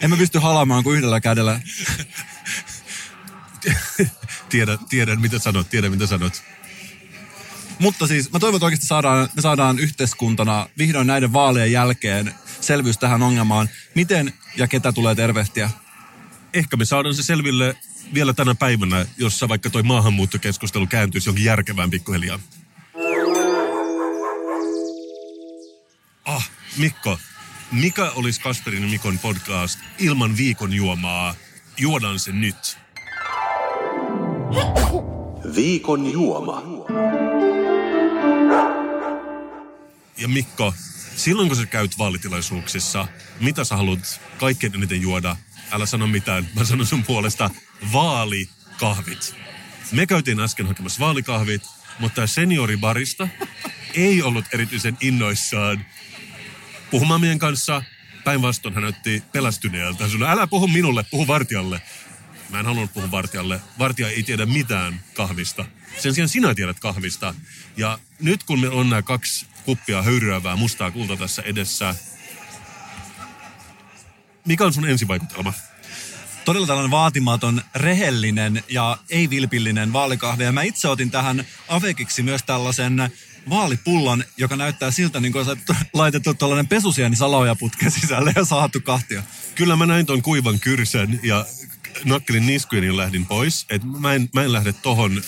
[0.00, 1.60] En mä pysty halaamaan kuin yhdellä kädellä.
[4.48, 6.42] tiedän, tiedän, mitä sanot, tiedän, mitä sanot.
[7.78, 12.98] Mutta siis mä toivon, että oikeasti saadaan, me saadaan yhteiskuntana vihdoin näiden vaalien jälkeen selvyys
[12.98, 13.68] tähän ongelmaan.
[13.94, 15.70] Miten ja ketä tulee tervehtiä?
[16.54, 17.76] Ehkä me saadaan se selville
[18.14, 22.38] vielä tänä päivänä, jossa vaikka toi maahanmuuttokeskustelu kääntyisi jonkin järkevään pikkuhiljaa.
[26.24, 27.18] Ah, Mikko,
[27.72, 31.34] mikä olisi Kasperin ja Mikon podcast ilman viikon juomaa?
[31.78, 32.78] Juodaan se nyt.
[35.54, 36.62] Viikon juoma.
[40.18, 40.74] Ja Mikko,
[41.16, 43.08] silloin kun sä käyt vaalitilaisuuksissa,
[43.40, 45.36] mitä sä haluat kaikkein eniten juoda?
[45.72, 47.50] Älä sano mitään, mä sanon sun puolesta
[47.92, 49.34] vaalikahvit.
[49.92, 51.62] Me käytiin äsken hakemassa vaalikahvit,
[51.98, 53.28] mutta senioribarista
[53.94, 55.86] ei ollut erityisen innoissaan
[56.90, 57.82] puhumaan kanssa.
[58.24, 60.04] Päinvastoin hän näytti pelästyneeltä.
[60.08, 61.80] Hän älä puhu minulle, puhu vartijalle.
[62.50, 63.60] Mä en halunnut puhua vartijalle.
[63.78, 65.64] Vartija ei tiedä mitään kahvista.
[65.98, 67.34] Sen sijaan sinä tiedät kahvista.
[67.76, 71.94] Ja nyt kun me on nämä kaksi kuppia höyryävää mustaa kulta tässä edessä,
[74.46, 75.52] mikä on sun ensivaikutelma?
[76.44, 80.44] Todella tällainen vaatimaton, rehellinen ja ei-vilpillinen vaalikahvi.
[80.44, 83.10] Ja mä itse otin tähän Avekiksi myös tällaisen
[83.50, 89.22] vaalipullon, joka näyttää siltä, niin kuin olisi laitettu tällainen pesusieni salojaputken sisälle ja saatu kahtia.
[89.54, 91.46] Kyllä mä näin ton kuivan kyrsän ja
[92.04, 93.66] nakkelin niskujen ja lähdin pois.
[93.70, 95.22] Et mä, en, mä en lähde tohon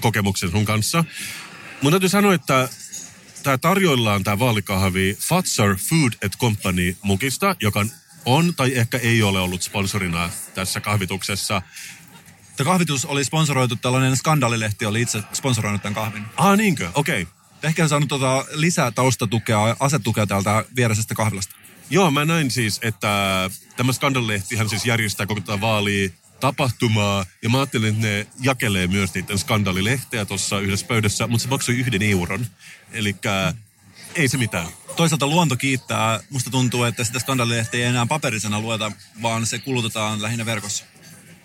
[0.00, 1.04] kokemuksen sun kanssa.
[1.82, 2.68] Mun täytyy sanoa, että
[3.42, 7.86] tämä tarjoillaan tämä vaalikahvi Fatser Food and Company mukista, joka
[8.24, 11.62] on tai ehkä ei ole ollut sponsorina tässä kahvituksessa.
[12.56, 16.24] Tämä kahvitus oli sponsoroitu, tällainen skandaalilehti oli itse sponsoroinut tämän kahvin.
[16.36, 16.90] Ah niinkö?
[16.94, 17.22] Okei.
[17.22, 17.34] Okay.
[17.62, 21.56] Ehkä on saanut tota lisää taustatukea, asetukea täältä viereisestä kahvilasta.
[21.90, 26.10] Joo, mä näin siis, että tämä skandaalilehtihän siis järjestää koko tätä vaalia
[26.40, 31.48] tapahtumaa, ja mä ajattelin, että ne jakelee myös niiden skandaalilehteä tuossa yhdessä pöydässä, mutta se
[31.48, 32.46] maksoi yhden euron.
[32.92, 33.16] Eli
[34.14, 34.66] ei se mitään.
[34.96, 36.20] Toisaalta luonto kiittää.
[36.30, 40.84] Musta tuntuu, että sitä skandaalilehtiä ei enää paperisena lueta, vaan se kulutetaan lähinnä verkossa.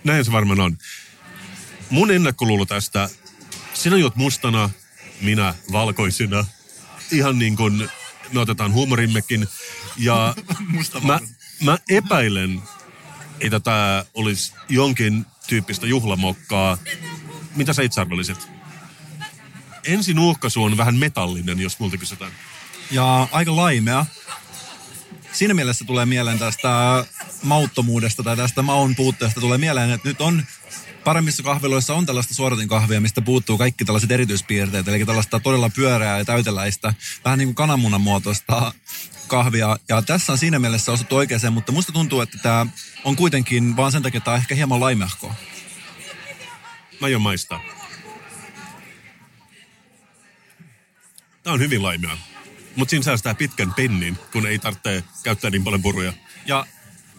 [0.03, 0.77] Näin se varmaan on.
[1.89, 3.09] Mun ennakkoluulo tästä,
[3.73, 4.69] sinä juot mustana,
[5.21, 6.45] minä valkoisena.
[7.11, 7.89] Ihan niin kuin
[8.33, 9.47] me otetaan huumorimmekin.
[9.99, 10.35] Ja
[11.03, 11.19] mä,
[11.63, 12.61] mä epäilen,
[13.39, 16.77] että tämä olisi jonkin tyyppistä juhlamokkaa.
[17.55, 18.47] Mitä sä itse arvelisit?
[19.83, 22.31] Ensin uhkaisu on vähän metallinen, jos multa kysytään.
[22.91, 24.05] Ja aika laimea.
[25.31, 27.05] Siinä mielessä tulee mieleen tästä
[27.43, 30.43] mauttomuudesta tai tästä maun puutteesta tulee mieleen, että nyt on
[31.03, 36.25] paremmissa kahviloissa on tällaista suoratinkahvia, mistä puuttuu kaikki tällaiset erityispiirteet, eli tällaista todella pyöreää ja
[36.25, 36.93] täyteläistä,
[37.25, 38.73] vähän niin kuin kananmunan muotoista
[39.29, 39.77] kahvia.
[39.89, 42.65] Ja tässä on siinä mielessä osuttu oikeaan, mutta musta tuntuu, että tämä
[43.03, 45.35] on kuitenkin vaan sen takia, että tämä on ehkä hieman laimehkoa.
[47.01, 47.61] Mä aion maistaa.
[51.43, 52.17] Tämä on hyvin laimea.
[52.75, 56.13] Mutta siinä säästää pitkän pennin, kun ei tarvitse käyttää niin paljon puruja.
[56.45, 56.65] Ja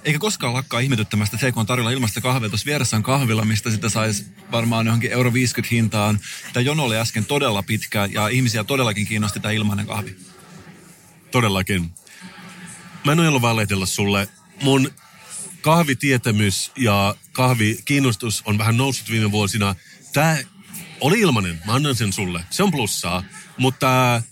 [0.04, 2.48] eikä koskaan lakkaa ihmetyttämästä se, kun on tarjolla ilmasta kahvia.
[2.48, 6.20] Tuossa vieressä on kahvila, mistä sitä saisi varmaan johonkin euro 50 hintaan.
[6.52, 10.16] Tämä jono oli äsken todella pitkä ja ihmisiä todellakin kiinnosti tämä ilmainen kahvi.
[11.30, 11.90] Todellakin.
[13.04, 14.28] Mä en ole valehdella sulle.
[14.62, 14.90] Mun
[15.60, 19.74] kahvitietämys ja kahvikiinnostus on vähän noussut viime vuosina.
[20.12, 20.38] Tää
[21.00, 22.44] oli ilmainen, mä annan sen sulle.
[22.50, 23.24] Se on plussaa,
[23.56, 24.22] mutta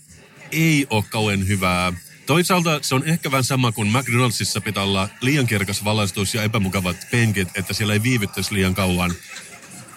[0.51, 1.93] ei ole kauhean hyvää.
[2.25, 6.97] Toisaalta se on ehkä vähän sama kuin McDonaldsissa pitää olla liian kirkas valaistus ja epämukavat
[7.11, 9.13] penkit, että siellä ei viivyttäisi liian kauan.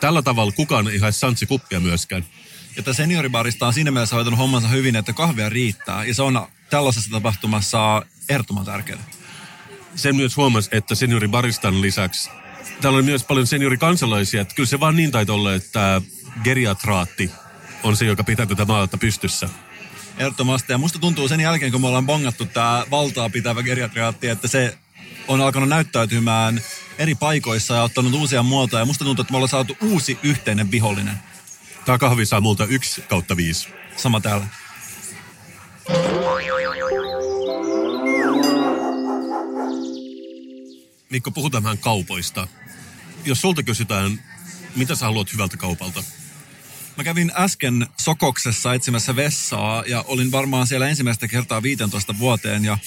[0.00, 2.24] Tällä tavalla kukaan ei hae santsi kuppia myöskään.
[2.76, 6.04] Ja tämä senioribarista on siinä mielessä hoitanut hommansa hyvin, että kahvia riittää.
[6.04, 8.98] Ja se on tällaisessa tapahtumassa ehdottoman tärkeää.
[9.94, 12.30] Sen myös huomasi, että senioribaristan lisäksi
[12.80, 14.40] täällä on myös paljon seniorikansalaisia.
[14.40, 16.02] Että kyllä se vaan niin taitaa olla, että
[16.44, 17.30] geriatraatti
[17.82, 19.48] on se, joka pitää tätä maata pystyssä.
[20.18, 20.72] Ehdottomasti.
[20.72, 24.78] Ja musta tuntuu sen jälkeen, kun me ollaan bongattu tämä valtaa pitävä geriatriaatti, että se
[25.28, 26.60] on alkanut näyttäytymään
[26.98, 28.80] eri paikoissa ja ottanut uusia muotoja.
[28.80, 31.16] Ja musta tuntuu, että me ollaan saatu uusi yhteinen vihollinen.
[31.84, 33.68] Tämä kahvi saa multa yksi kautta viisi.
[33.96, 34.61] Sama täällä.
[41.10, 42.48] Mikko, puhutaan vähän kaupoista.
[43.24, 44.24] Jos sulta kysytään,
[44.76, 46.02] mitä sä haluat hyvältä kaupalta?
[46.96, 52.78] Mä kävin äsken Sokoksessa etsimässä vessaa ja olin varmaan siellä ensimmäistä kertaa 15 vuoteen ja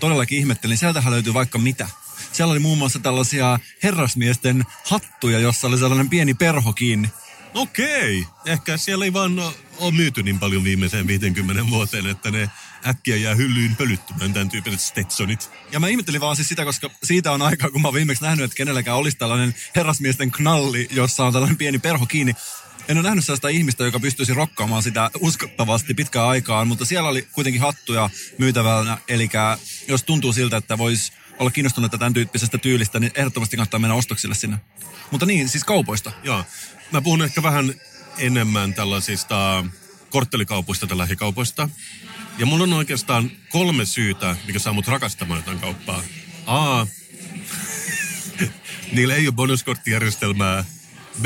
[0.00, 0.78] todellakin ihmettelin.
[0.78, 1.88] Sieltähän löytyy vaikka mitä.
[2.32, 7.08] Siellä oli muun muassa tällaisia herrasmiesten hattuja, jossa oli sellainen pieni perho kiinni.
[7.54, 8.26] Okei.
[8.46, 9.38] Ehkä siellä ei vaan
[9.78, 12.50] ole myyty niin paljon viimeiseen 50 vuoteen, että ne
[12.86, 15.50] äkkiä jää hyllyyn pölyttymään tämän tyyppiset Stetsonit.
[15.72, 18.44] Ja mä ihmettelin vaan siis sitä, koska siitä on aikaa, kun mä oon viimeksi nähnyt,
[18.44, 22.34] että kenelläkään olisi tällainen herrasmiesten knalli, jossa on tällainen pieni perho kiinni.
[22.88, 27.28] En ole nähnyt sellaista ihmistä, joka pystyisi rokkaamaan sitä uskottavasti pitkään aikaan, mutta siellä oli
[27.32, 29.28] kuitenkin hattuja myytävänä, eli
[29.88, 34.34] jos tuntuu siltä, että voisi olla kiinnostunut tämän tyyppisestä tyylistä, niin ehdottomasti kannattaa mennä ostoksille
[34.34, 34.56] sinne.
[35.10, 36.12] Mutta niin, siis kaupoista.
[36.22, 36.44] Joo.
[36.92, 37.74] Mä puhun ehkä vähän
[38.18, 39.64] enemmän tällaisista
[40.10, 41.68] korttelikaupoista tai lähikaupoista.
[42.38, 46.02] Ja mulla on oikeastaan kolme syytä, mikä saa mut rakastamaan jotain kauppaa.
[46.46, 46.86] A.
[48.92, 50.64] niillä ei ole bonuskorttijärjestelmää.
[51.22, 51.24] B.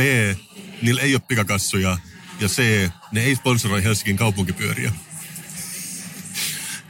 [0.83, 1.99] Niillä ei ole pikakassuja.
[2.41, 2.91] Ja C.
[3.13, 4.93] Ne ei sponsoroi Helsingin kaupunkipyöriä.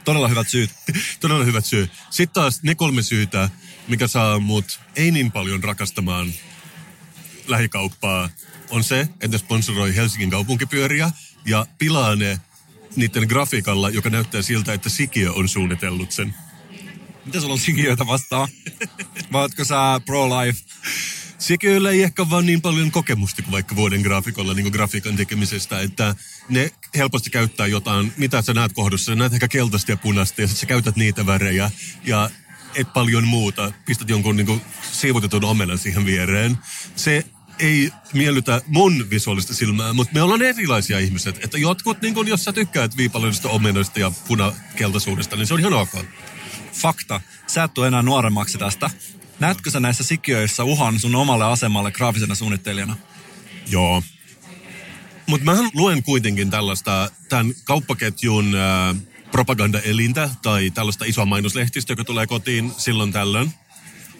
[0.03, 0.69] Todella hyvät syyt.
[1.19, 1.91] Todella hyvät syyt.
[2.09, 3.49] Sitten taas ne kolme syytä,
[3.87, 6.33] mikä saa mut ei niin paljon rakastamaan
[7.47, 8.29] lähikauppaa,
[8.69, 11.11] on se, että ne sponsoroi Helsingin kaupunkipyöriä
[11.45, 12.39] ja pilaa ne
[12.95, 16.33] niiden grafiikalla, joka näyttää siltä, että Sikiö on suunnitellut sen.
[17.25, 18.47] Mitä sulla on sikiöitä vastaan?
[19.31, 20.59] Vai ootko sä pro-life?
[21.37, 25.81] Sikiöillä ei ehkä vaan niin paljon kokemusta kuin vaikka vuoden graafikolla niin kuin grafiikan tekemisestä,
[25.81, 26.15] että
[26.49, 29.11] ne helposti käyttää jotain, mitä sä näet kohdussa.
[29.11, 31.71] Sä näet ehkä keltaista ja punaista ja sitten sä käytät niitä värejä
[32.03, 32.29] ja
[32.75, 33.71] et paljon muuta.
[33.85, 36.57] Pistät jonkun niin kuin, siivotetun omenan siihen viereen.
[36.95, 37.25] Se
[37.59, 41.43] ei miellytä mun visuaalista silmää, mutta me ollaan erilaisia ihmiset.
[41.43, 45.73] Että jotkut, niin kun, jos sä tykkäät viipaloista omenoista ja punakeltaisuudesta, niin se on ihan
[45.73, 45.93] ok.
[46.73, 47.21] Fakta.
[47.47, 48.89] Sä et tule enää nuoremmaksi tästä.
[49.39, 52.97] Näetkö sä näissä sikiöissä uhan sun omalle asemalle graafisena suunnittelijana?
[53.69, 54.03] Joo.
[55.27, 58.95] Mutta mä luen kuitenkin tällaista, tämän kauppaketjun äh,
[59.31, 63.53] propagandaelintä tai tällaista isoa mainoslehtistä, joka tulee kotiin silloin tällöin.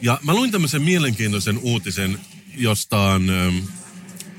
[0.01, 2.19] Ja mä luin tämmöisen mielenkiintoisen uutisen
[2.57, 3.57] jostain ähm,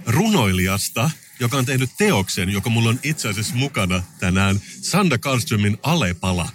[0.06, 1.10] runoilijasta,
[1.40, 6.48] joka on tehnyt teoksen, joka mulla on itse asiassa mukana tänään, Sanda Karlströmin Alepala.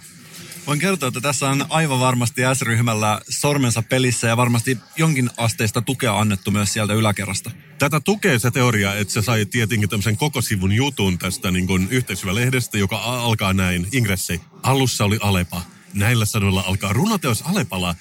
[0.66, 6.18] Voin kertoa, että tässä on aivan varmasti S-ryhmällä sormensa pelissä ja varmasti jonkin asteista tukea
[6.18, 7.50] annettu myös sieltä yläkerrasta.
[7.78, 11.88] Tätä tukee se teoria, että se sai tietenkin tämmöisen koko sivun jutun tästä niin kuin
[11.90, 13.88] yhteishyvä-lehdestä, joka alkaa näin.
[13.92, 14.40] Ingressi.
[14.62, 15.62] Alussa oli Alepa.
[15.94, 17.94] Näillä sanoilla alkaa runoteos Alepala,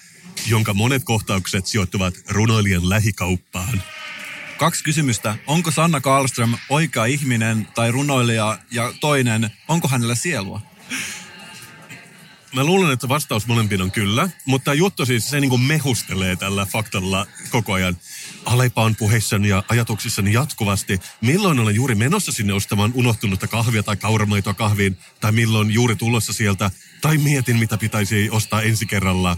[0.48, 3.84] jonka monet kohtaukset sijoittuvat runoilijan lähikauppaan.
[4.58, 5.36] Kaksi kysymystä.
[5.48, 8.58] Onko Sanna Karlström oikea ihminen tai runoilija?
[8.72, 10.62] Ja toinen, onko hänellä sielua?
[12.56, 16.66] Mä luulen, että vastaus molempiin on kyllä, mutta tämä juttu siis se niin mehustelee tällä
[16.66, 17.98] faktalla koko ajan.
[18.46, 23.96] Alepa on puheissani ja ajatuksissani jatkuvasti, milloin olen juuri menossa sinne ostamaan unohtunutta kahvia tai
[23.96, 26.72] kauramaitoa kahviin, tai milloin juuri tulossa sieltä,
[27.02, 29.38] tai mietin, mitä pitäisi ostaa ensi kerralla.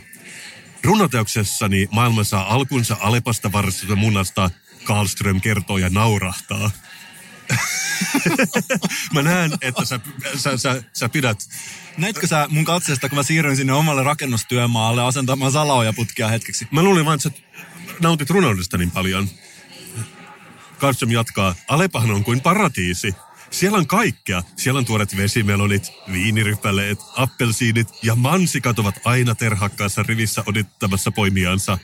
[0.86, 4.49] Runoteoksessani maailma saa alkunsa Alepasta varsistusta munasta,
[4.83, 6.71] Karlström kertoo ja naurahtaa.
[9.13, 9.99] mä näen, että sä,
[10.36, 11.38] sä, sä, sä pidät
[11.97, 16.67] Näitkö sä mun katseesta, kun mä siirryin sinne omalle rakennustyömaalle asentamaan salaojaputkia hetkeksi?
[16.71, 17.36] Mä luulin vaan, että sä
[17.99, 19.29] nautit runoudesta niin paljon.
[20.77, 23.15] Karlström jatkaa, Alepahan on kuin paratiisi.
[23.51, 24.43] Siellä on kaikkea.
[24.55, 31.77] Siellä on tuoret vesimelonit, viinirypäleet, appelsiinit ja mansikat ovat aina terhakkaassa rivissä odottamassa poimiansa.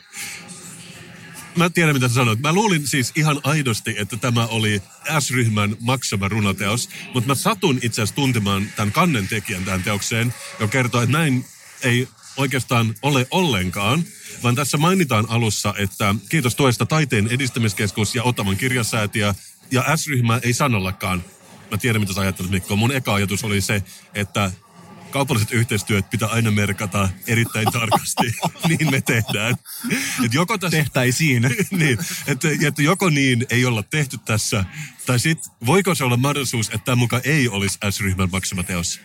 [1.55, 2.39] Mä tiedän, mitä sä sanoit.
[2.39, 4.82] Mä luulin siis ihan aidosti, että tämä oli
[5.20, 10.72] S-ryhmän maksama runoteos, mutta mä satun itse asiassa tuntemaan tämän kannen tekijän tähän teokseen, joka
[10.72, 11.45] kertoo, että näin
[11.84, 12.07] ei
[12.38, 14.03] oikeastaan ole ollenkaan,
[14.43, 19.34] vaan tässä mainitaan alussa, että kiitos tuesta Taiteen edistämiskeskus ja Otavan kirjasäätiö,
[19.72, 21.24] ja S-ryhmä ei sanallakaan.
[21.72, 22.76] Mä tiedän, mitä sä ajattelet, Mikko.
[22.76, 24.52] Mun eka ajatus oli se, että
[25.12, 28.36] kaupalliset yhteistyöt pitää aina merkata erittäin tarkasti.
[28.70, 29.56] niin me tehdään.
[30.26, 31.42] Et joko tässä, Tehtäisiin.
[31.72, 31.98] niin,
[32.28, 34.66] että, että joko niin ei olla tehty tässä,
[35.06, 39.00] tai sitten voiko se olla mahdollisuus, että tämä mukaan ei olisi S-ryhmän maksama teos?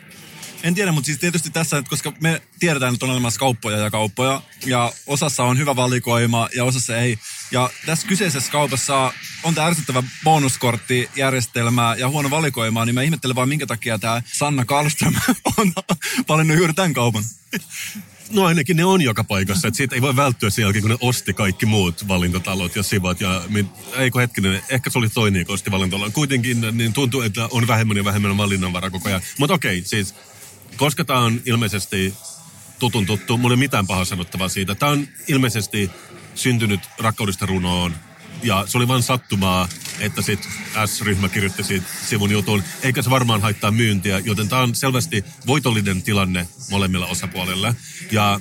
[0.63, 3.91] En tiedä, mutta siis tietysti tässä, että koska me tiedetään, että on olemassa kauppoja ja
[3.91, 7.19] kauppoja, ja osassa on hyvä valikoima, ja osassa ei.
[7.51, 13.49] Ja tässä kyseisessä kaupassa on tämä ärsyttävä bonuskorttijärjestelmä ja huono valikoima, niin mä ihmettelen vaan
[13.49, 15.15] minkä takia tämä Sanna Karlström
[15.59, 15.73] on
[16.29, 17.25] valinnut juuri tämän kaupan.
[18.31, 20.97] No ainakin ne on joka paikassa, että siitä ei voi välttyä sen jälkeen, kun ne
[21.01, 23.21] osti kaikki muut valintatalot ja sivat.
[23.21, 23.43] Ja,
[23.97, 26.13] eikö hetkinen, ehkä se oli toinen, joka osti valintatalon.
[26.13, 29.21] Kuitenkin niin tuntuu, että on vähemmän ja vähemmän valinnanvara koko ajan.
[29.39, 30.15] Mutta okei, siis
[30.77, 32.15] koska tämä on ilmeisesti
[32.79, 34.75] tutun tuttu, mulla ei mitään pahaa sanottavaa siitä.
[34.75, 35.91] Tämä on ilmeisesti
[36.35, 37.95] syntynyt rakkaudesta runoon.
[38.43, 39.69] Ja se oli vain sattumaa,
[40.01, 40.49] että sit
[40.87, 42.63] S-ryhmä kirjoitti siitä sivun jutun.
[42.83, 47.75] Eikä se varmaan haittaa myyntiä, joten tämä on selvästi voitollinen tilanne molemmilla osapuolilla.
[48.13, 48.41] Ja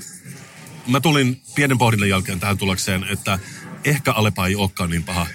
[0.87, 3.39] mä tulin pienen pohdinnan jälkeen tähän tulokseen, että
[3.85, 5.27] ehkä Alepa ei olekaan niin paha,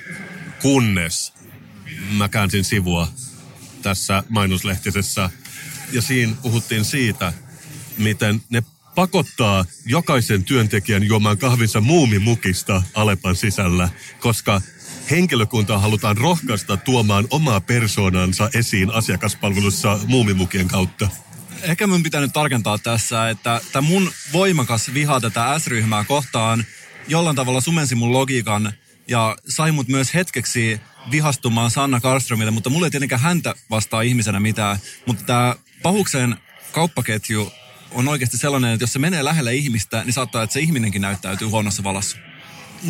[0.63, 1.33] kunnes
[2.11, 3.09] mä käänsin sivua
[3.83, 5.31] tässä mainoslehtisessä.
[5.93, 7.33] Ja siinä puhuttiin siitä,
[7.99, 8.63] miten ne
[8.95, 13.89] pakottaa jokaisen työntekijän juomaan kahvinsa muumimukista Alepan sisällä,
[14.21, 14.61] koska
[15.11, 21.09] henkilökuntaa halutaan rohkaista tuomaan omaa persoonansa esiin asiakaspalvelussa muumimukien kautta.
[21.63, 26.65] Ehkä mun pitää nyt tarkentaa tässä, että tämä mun voimakas viha tätä S-ryhmää kohtaan
[27.09, 28.73] jollain tavalla sumensi mun logiikan
[29.09, 30.81] ja sai mut myös hetkeksi
[31.11, 34.79] vihastumaan Sanna Karlströmille, mutta mulla ei tietenkään häntä vastaa ihmisenä mitään.
[35.07, 36.37] Mutta tämä pahuksen
[36.73, 37.53] kauppaketju
[37.91, 41.49] on oikeasti sellainen, että jos se menee lähelle ihmistä, niin saattaa, että se ihminenkin näyttäytyy
[41.49, 42.17] huonossa valossa.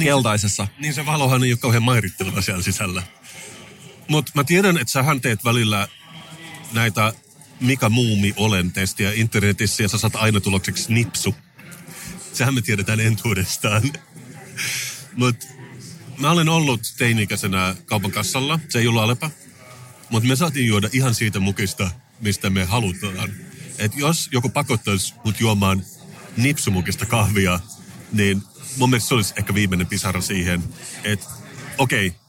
[0.01, 0.69] Keltaisessa.
[0.79, 3.03] Niin se valohan ei ole kauhean mairitteleva siellä sisällä.
[4.09, 5.89] Mutta mä tiedän, että sähän teet välillä
[6.73, 7.13] näitä
[7.61, 11.35] mikä muumi olen testiä internetissä ja sä saat aina tulokseksi nipsu.
[12.33, 13.83] Sehän me tiedetään entuudestaan.
[15.17, 15.47] Mutta
[16.19, 19.31] mä olen ollut teini-ikäisenä kaupan kassalla, se ei ollut Alepa.
[20.11, 21.91] Mutta me saatiin juoda ihan siitä mukista,
[22.21, 23.31] mistä me halutaan.
[23.79, 25.83] Et jos joku pakottaisi mut juomaan
[26.37, 27.61] nipsumukista kahvia,
[28.13, 28.43] niin
[28.77, 30.63] mun mielestä se olisi ehkä viimeinen pisara siihen,
[31.05, 31.27] että
[31.79, 32.21] okei, okay,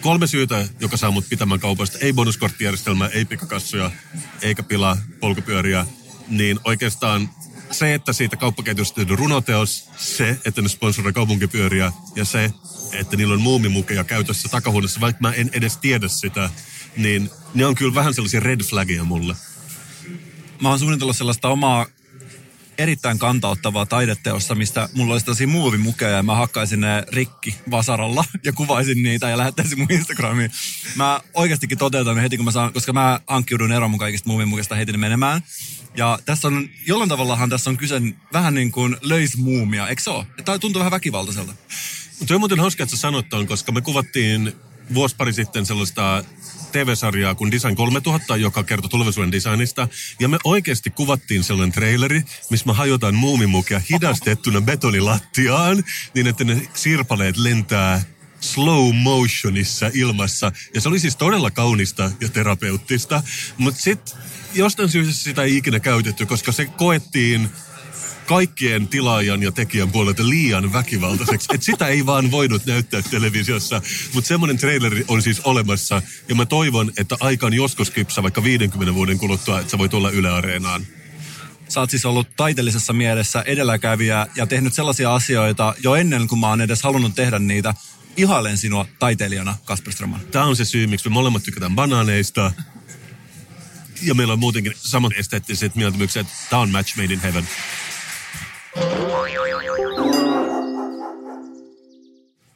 [0.00, 1.98] kolme syytä, joka saa mut pitämään kaupasta.
[1.98, 3.90] Ei bonuskorttijärjestelmää, ei pikakassoja,
[4.42, 5.86] eikä pilaa polkupyöriä.
[6.28, 7.30] Niin oikeastaan
[7.70, 12.50] se, että siitä kauppaketjusta tehty runoteos, se, että ne sponsoroi kaupunkipyöriä ja se,
[12.92, 16.50] että niillä on muumimukeja käytössä takahuoneessa, vaikka mä en edes tiedä sitä,
[16.96, 19.36] niin ne on kyllä vähän sellaisia red flagia mulle.
[20.62, 21.86] Mä oon suunnitellut sellaista omaa
[22.78, 28.52] erittäin kantauttavaa taideteossa, mistä mulla olisi tosi muovimukeja ja mä hakkaisin ne rikki vasaralla ja
[28.52, 30.50] kuvaisin niitä ja lähettäisin mun Instagramiin.
[30.96, 34.74] Mä oikeastikin toteutan ne heti, kun mä saan, koska mä hankkiudun eroon mun kaikista muovimukista
[34.74, 35.42] heti menemään.
[35.96, 40.26] Ja tässä on, jollain tavallahan tässä on kyse vähän niin kuin löysmuumia, eikö se ole?
[40.44, 41.54] Tämä tuntuu vähän väkivaltaiselta.
[42.18, 44.52] Mutta on muuten hauska, että sä sanot ton, koska me kuvattiin
[44.94, 46.24] vuosi pari sitten sellaista
[46.72, 49.88] TV-sarjaa kuin Design 3000, joka kertoo tulevaisuuden designista.
[50.20, 56.68] Ja me oikeasti kuvattiin sellainen traileri, missä mä hajotan muumimukia hidastettuna betonilattiaan, niin että ne
[56.74, 58.02] sirpaleet lentää
[58.40, 60.52] slow motionissa ilmassa.
[60.74, 63.22] Ja se oli siis todella kaunista ja terapeuttista.
[63.58, 64.18] Mutta sitten
[64.54, 67.50] jostain syystä sitä ei ikinä käytetty, koska se koettiin
[68.30, 71.46] kaikkien tilaajan ja tekijän puolelta liian väkivaltaiseksi.
[71.54, 73.82] että sitä ei vaan voinut näyttää televisiossa.
[74.14, 76.02] Mutta semmoinen traileri on siis olemassa.
[76.28, 79.88] Ja mä toivon, että aika on joskus kypsä vaikka 50 vuoden kuluttua, että se voi
[79.88, 80.86] tulla Yle Areenaan.
[81.68, 86.48] Sä oot siis ollut taiteellisessa mielessä edelläkävijä ja tehnyt sellaisia asioita jo ennen kuin mä
[86.48, 87.74] oon edes halunnut tehdä niitä.
[88.16, 90.20] Ihailen sinua taiteilijana, Kasper Ströman.
[90.30, 92.52] Tämä on se syy, miksi me molemmat tykätään banaaneista.
[94.02, 96.26] Ja meillä on muutenkin samat esteettiset mieltymykset.
[96.50, 97.48] Tämä on match made in heaven.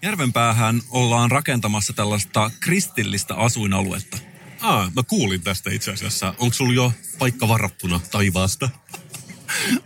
[0.03, 4.19] Järvenpäähän ollaan rakentamassa tällaista kristillistä asuinaluetta.
[4.61, 6.35] Aa, mä kuulin tästä itse asiassa.
[6.39, 8.69] Onko sulla jo paikka varattuna taivaasta?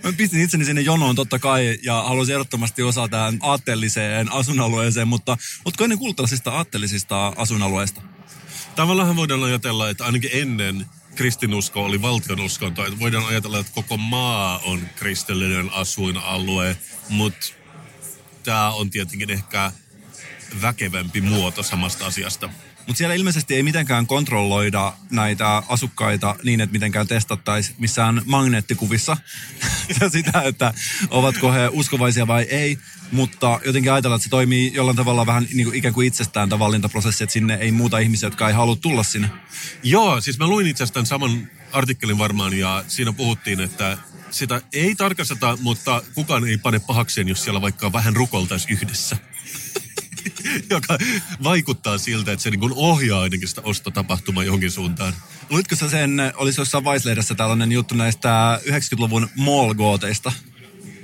[0.05, 5.37] Mä pistin itseni sinne jonoon totta kai ja haluaisin ehdottomasti osaa tähän aatteelliseen asuinalueeseen, mutta
[5.65, 8.01] ootko ennen kuullut tällaisista aatteellisista asuinalueista?
[8.77, 10.87] Tavallaan voidaan ajatella, että ainakin ennen
[11.19, 12.87] kristinusko oli valtionuskonto.
[12.87, 16.77] Että voidaan ajatella, että koko maa on kristillinen asuinalue,
[17.09, 17.47] mutta
[18.43, 19.73] tämä on tietenkin ehkä
[20.63, 22.51] väkevämpi muoto samasta asiasta.
[22.89, 29.17] Mutta siellä ilmeisesti ei mitenkään kontrolloida näitä asukkaita niin, että mitenkään testattaisiin missään magneettikuvissa
[30.13, 30.75] sitä, että
[31.11, 32.79] ovatko he uskovaisia vai ei.
[33.13, 36.59] Mutta jotenkin ajatellaan, että se toimii jollain tavalla vähän niin kuin ikään kuin itsestään tämä
[36.59, 39.31] valintaprosessi, että sinne ei muuta ihmisiä, jotka ei halua tulla sinne.
[39.83, 43.99] Joo, siis mä luin itse asiassa tämän saman artikkelin varmaan ja siinä puhuttiin, että
[44.31, 49.17] sitä ei tarkasteta, mutta kukaan ei pane pahakseen, jos siellä vaikka vähän rukoltaisi yhdessä.
[50.71, 50.99] joka
[51.43, 55.13] vaikuttaa siltä, että se niin kuin ohjaa ainakin sitä ostotapahtumaa johonkin suuntaan.
[55.51, 59.75] Luitko sä sen, olisi jossain Vice-lehdessä tällainen juttu näistä 90-luvun mall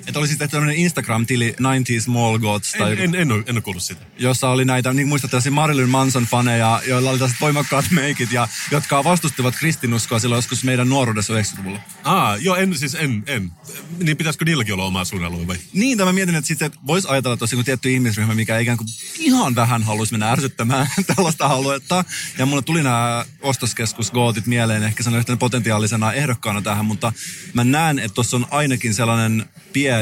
[0.07, 3.61] Että oli sitten tämmöinen Instagram-tili 90 Small Gods, En, tai en, en, ole, en ole
[3.63, 4.01] kuullut sitä.
[4.19, 9.05] jossa oli näitä, niin muistat tällaisia Marilyn Manson-faneja, joilla oli tällaiset voimakkaat meikit, ja jotka
[9.05, 11.81] vastustivat kristinuskoa silloin joskus meidän nuoruudessa 90-luvulla.
[12.05, 13.53] Aa, joo, en siis en, en.
[13.99, 15.57] Niin pitäisikö niilläkin olla oma suunnalue vai?
[15.73, 18.89] Niin, tämä mietin, että sitten voisi ajatella tosi kuin tietty ihmisryhmä, mikä ikään kuin
[19.19, 20.87] ihan vähän haluaisi mennä ärsyttämään
[21.17, 22.05] tällaista aluetta.
[22.39, 27.13] Ja mulle tuli nämä ostoskeskusgootit mieleen ehkä sellainen yhtenä potentiaalisena ehdokkaana tähän, mutta
[27.53, 29.93] mä näen, että tuossa on ainakin sellainen pieni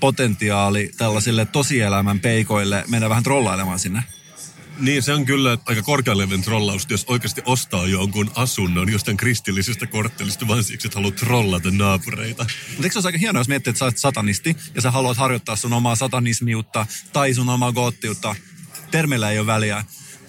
[0.00, 4.02] potentiaali tällaisille tosielämän peikoille mennä vähän trollailemaan sinne.
[4.80, 10.48] Niin, se on kyllä aika korkealeven trollaus, jos oikeasti ostaa jonkun asunnon jostain kristillisestä korttelista,
[10.48, 12.42] vaan siksi, että haluat trollata naapureita.
[12.42, 15.16] Mutta eikö se olisi aika hienoa, jos miettii, että sä olet satanisti ja sä haluat
[15.16, 18.36] harjoittaa sun omaa satanismiutta tai sun omaa goottiutta.
[18.90, 19.84] Termeillä ei ole väliä.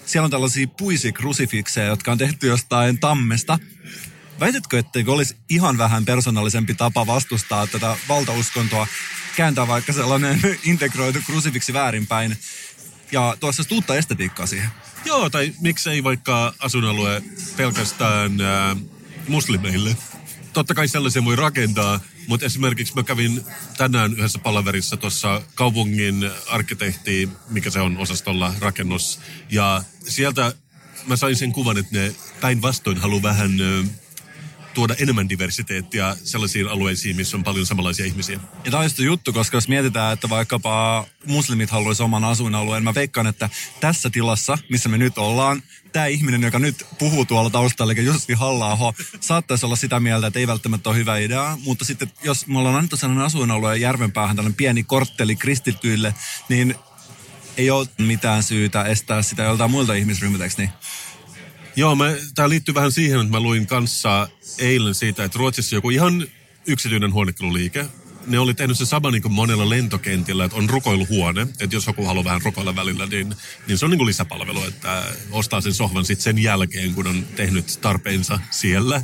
[0.06, 3.58] Siellä on tällaisia puisikrusifikseja, jotka on tehty jostain tammesta.
[4.42, 8.86] Väitätkö, etteikö olisi ihan vähän persoonallisempi tapa vastustaa tätä valtauskontoa,
[9.36, 12.36] kääntää vaikka sellainen integroitu krusifiksi väärinpäin
[13.12, 14.68] ja tuossa uutta estetiikkaa siihen?
[15.04, 17.22] Joo, tai miksei vaikka asuinalue
[17.56, 18.76] pelkästään ää,
[19.28, 19.96] muslimeille.
[20.52, 23.44] Totta kai sellaisia voi rakentaa, mutta esimerkiksi mä kävin
[23.76, 29.20] tänään yhdessä palaverissa tuossa kaupungin arkkitehti, mikä se on osastolla rakennus.
[29.50, 30.54] Ja sieltä
[31.06, 33.50] mä sain sen kuvan, että ne päinvastoin haluaa vähän
[34.74, 38.40] tuoda enemmän diversiteettia sellaisiin alueisiin, missä on paljon samanlaisia ihmisiä.
[38.64, 42.94] Ja tämä on just juttu, koska jos mietitään, että vaikkapa muslimit haluaisi oman asuinalueen, mä
[42.94, 43.50] veikkaan, että
[43.80, 45.62] tässä tilassa, missä me nyt ollaan,
[45.92, 50.38] tämä ihminen, joka nyt puhuu tuolla taustalla, eli Jussi halla saattaisi olla sitä mieltä, että
[50.38, 54.56] ei välttämättä ole hyvä idea, mutta sitten jos me ollaan annettu sellainen asuinalue järvenpäähän, tällainen
[54.56, 56.14] pieni kortteli kristityille,
[56.48, 56.74] niin
[57.56, 60.70] ei ole mitään syytä estää sitä joltain muilta ihmisryhmiltä, niin?
[61.76, 61.96] Joo,
[62.34, 66.26] tämä liittyy vähän siihen, että mä luin kanssa eilen siitä, että Ruotsissa joku ihan
[66.66, 67.86] yksityinen huonekaluliike,
[68.26, 72.04] ne oli tehnyt se sama niin kuin monella lentokentillä, että on rukoiluhuone, että jos joku
[72.04, 73.34] haluaa vähän rukoilla välillä, niin,
[73.66, 77.26] niin se on niin kuin lisäpalvelu, että ostaa sen sohvan sitten sen jälkeen, kun on
[77.36, 79.02] tehnyt tarpeensa siellä.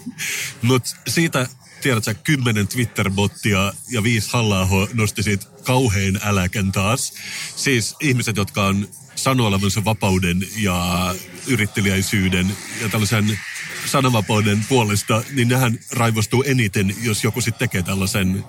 [0.62, 1.46] Mutta siitä
[1.82, 7.12] tiedätkö, kymmenen Twitter-bottia ja viisi halla nosti siitä kauhean äläkän taas.
[7.56, 8.88] Siis ihmiset, jotka on
[9.18, 11.14] sanoo olevansa vapauden ja
[11.46, 13.38] yrittelijäisyyden ja tällaisen
[13.86, 18.44] sananvapauden puolesta, niin nehän raivostuu eniten, jos joku sitten tekee tällaisen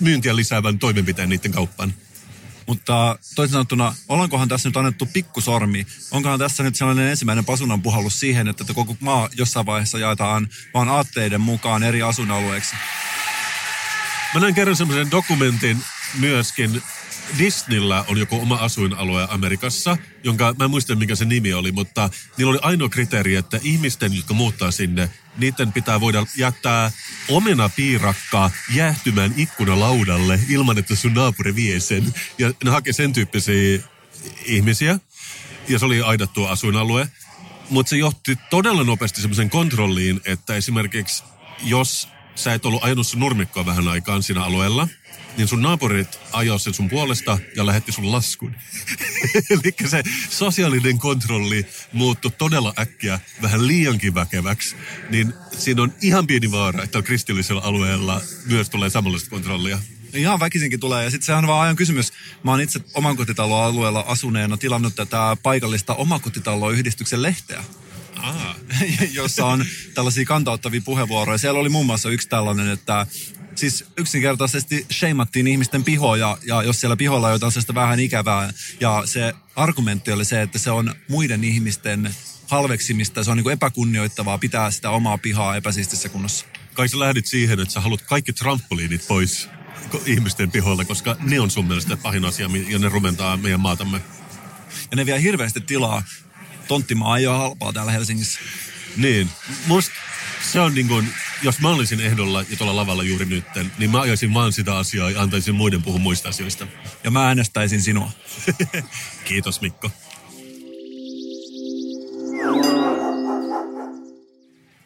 [0.00, 1.94] myyntiä lisäävän toimenpiteen niiden kauppaan.
[2.66, 5.86] Mutta toisin sanottuna, ollaankohan tässä nyt annettu pikkusormi?
[6.10, 10.88] Onkohan tässä nyt sellainen ensimmäinen pasunan puhallus siihen, että koko maa jossain vaiheessa jaetaan vaan
[10.88, 12.74] aatteiden mukaan eri asuinalueeksi?
[14.34, 15.78] Mä näin kerran semmoisen dokumentin
[16.18, 16.82] myöskin.
[17.38, 22.10] Disneyllä on joku oma asuinalue Amerikassa, jonka mä en muista mikä se nimi oli, mutta
[22.36, 26.92] niillä oli ainoa kriteeri, että ihmisten, jotka muuttaa sinne, niiden pitää voida jättää
[27.28, 32.14] omena piirakkaa jäähtymään ikkunalaudalle ilman, että sun naapuri vie sen.
[32.38, 33.80] Ja ne hakee sen tyyppisiä
[34.44, 34.98] ihmisiä.
[35.68, 37.08] Ja se oli aidattu asuinalue.
[37.70, 41.24] Mutta se johti todella nopeasti semmoisen kontrolliin, että esimerkiksi
[41.62, 44.88] jos sä et ollut ajanut sun nurmikkoa vähän aikaan siinä alueella,
[45.36, 48.54] niin sun naapurit ajoi sen sun puolesta ja lähetti sun laskun.
[49.50, 54.76] Eli se sosiaalinen kontrolli muuttui todella äkkiä vähän liiankin väkeväksi.
[55.10, 59.78] Niin siinä on ihan pieni vaara, että kristillisellä alueella myös tulee samanlaista kontrollia.
[60.14, 61.04] Ihan väkisinkin tulee.
[61.04, 62.12] Ja sitten sehän on vaan ajan kysymys.
[62.42, 67.64] Mä oon itse omakotitaloalueella asuneena tilannut tätä paikallista omakotitaloyhdistyksen lehteä.
[68.16, 68.56] Ah.
[69.12, 69.64] jossa on
[69.94, 71.38] tällaisia kantauttavia puheenvuoroja.
[71.38, 73.06] Siellä oli muun muassa yksi tällainen, että
[73.56, 79.02] siis yksinkertaisesti sheimattiin ihmisten pihoja, ja jos siellä piholla on jotain sellaista vähän ikävää, ja
[79.04, 82.14] se argumentti oli se, että se on muiden ihmisten
[82.46, 86.46] halveksimista, se on niin epäkunnioittavaa pitää sitä omaa pihaa epäsiistissä kunnossa.
[86.74, 89.48] Kai sä lähdit siihen, että sä haluat kaikki trampoliinit pois
[90.06, 94.00] ihmisten pihoilta, koska ne on sun mielestä pahin asia, ja ne rumentaa meidän maatamme.
[94.90, 96.02] Ja ne vie hirveästi tilaa.
[96.68, 98.40] Tonttimaa ei ole halpaa täällä Helsingissä.
[98.96, 99.30] Niin.
[99.66, 99.94] Musta
[100.40, 101.08] se on niin kuin,
[101.42, 103.44] jos mä olisin ehdolla ja tuolla lavalla juuri nyt,
[103.78, 106.66] niin mä ajaisin vaan sitä asiaa ja antaisin muiden puhua muista asioista.
[107.04, 108.10] Ja mä äänestäisin sinua.
[109.24, 109.90] Kiitos Mikko.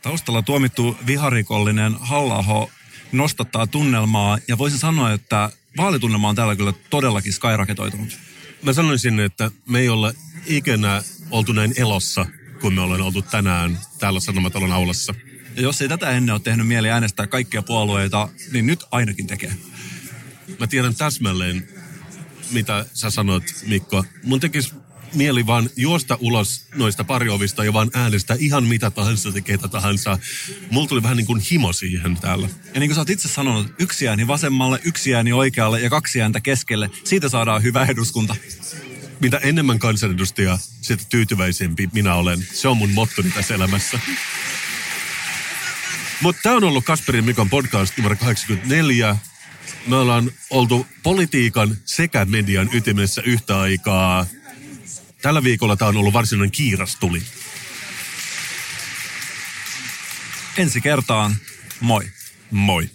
[0.02, 2.68] Taustalla tuomittu viharikollinen halla
[3.12, 8.18] nostattaa tunnelmaa ja voisin sanoa, että vaalitunnelma on täällä kyllä todellakin skyraketoitunut.
[8.62, 10.12] Mä sanoisin, että me ei olla
[10.46, 12.26] ikinä oltu näin elossa,
[12.60, 15.14] kun me ollaan oltu tänään täällä Sanomatalon aulassa.
[15.56, 19.52] Ja jos ei tätä ennen ole tehnyt mieli äänestää kaikkia puolueita, niin nyt ainakin tekee.
[20.58, 21.68] Mä tiedän täsmälleen,
[22.50, 24.04] mitä sä sanot, Mikko.
[24.24, 24.74] Mun tekisi
[25.14, 30.18] mieli vaan juosta ulos noista pariovista ja vaan äänestää ihan mitä tahansa ja ketä tahansa.
[30.70, 32.48] Mulla tuli vähän niin kuin himo siihen täällä.
[32.74, 36.22] Ja niin kuin sä oot itse sanonut, yksi ääni vasemmalle, yksi ääni oikealle ja kaksi
[36.22, 36.90] ääntä keskelle.
[37.04, 38.36] Siitä saadaan hyvä eduskunta.
[39.20, 42.46] Mitä enemmän kansanedustajaa, sitä tyytyväisempi minä olen.
[42.52, 43.98] Se on mun mottoni tässä elämässä.
[46.20, 49.16] Mutta tämä on ollut Kasperin Mikon podcast numero 84.
[49.86, 54.26] Me ollaan oltu politiikan sekä median ytimessä yhtä aikaa.
[55.22, 57.22] Tällä viikolla tämä on ollut varsinainen kiirastuli.
[60.56, 61.36] Ensi kertaan,
[61.80, 62.04] moi.
[62.50, 62.90] Moi.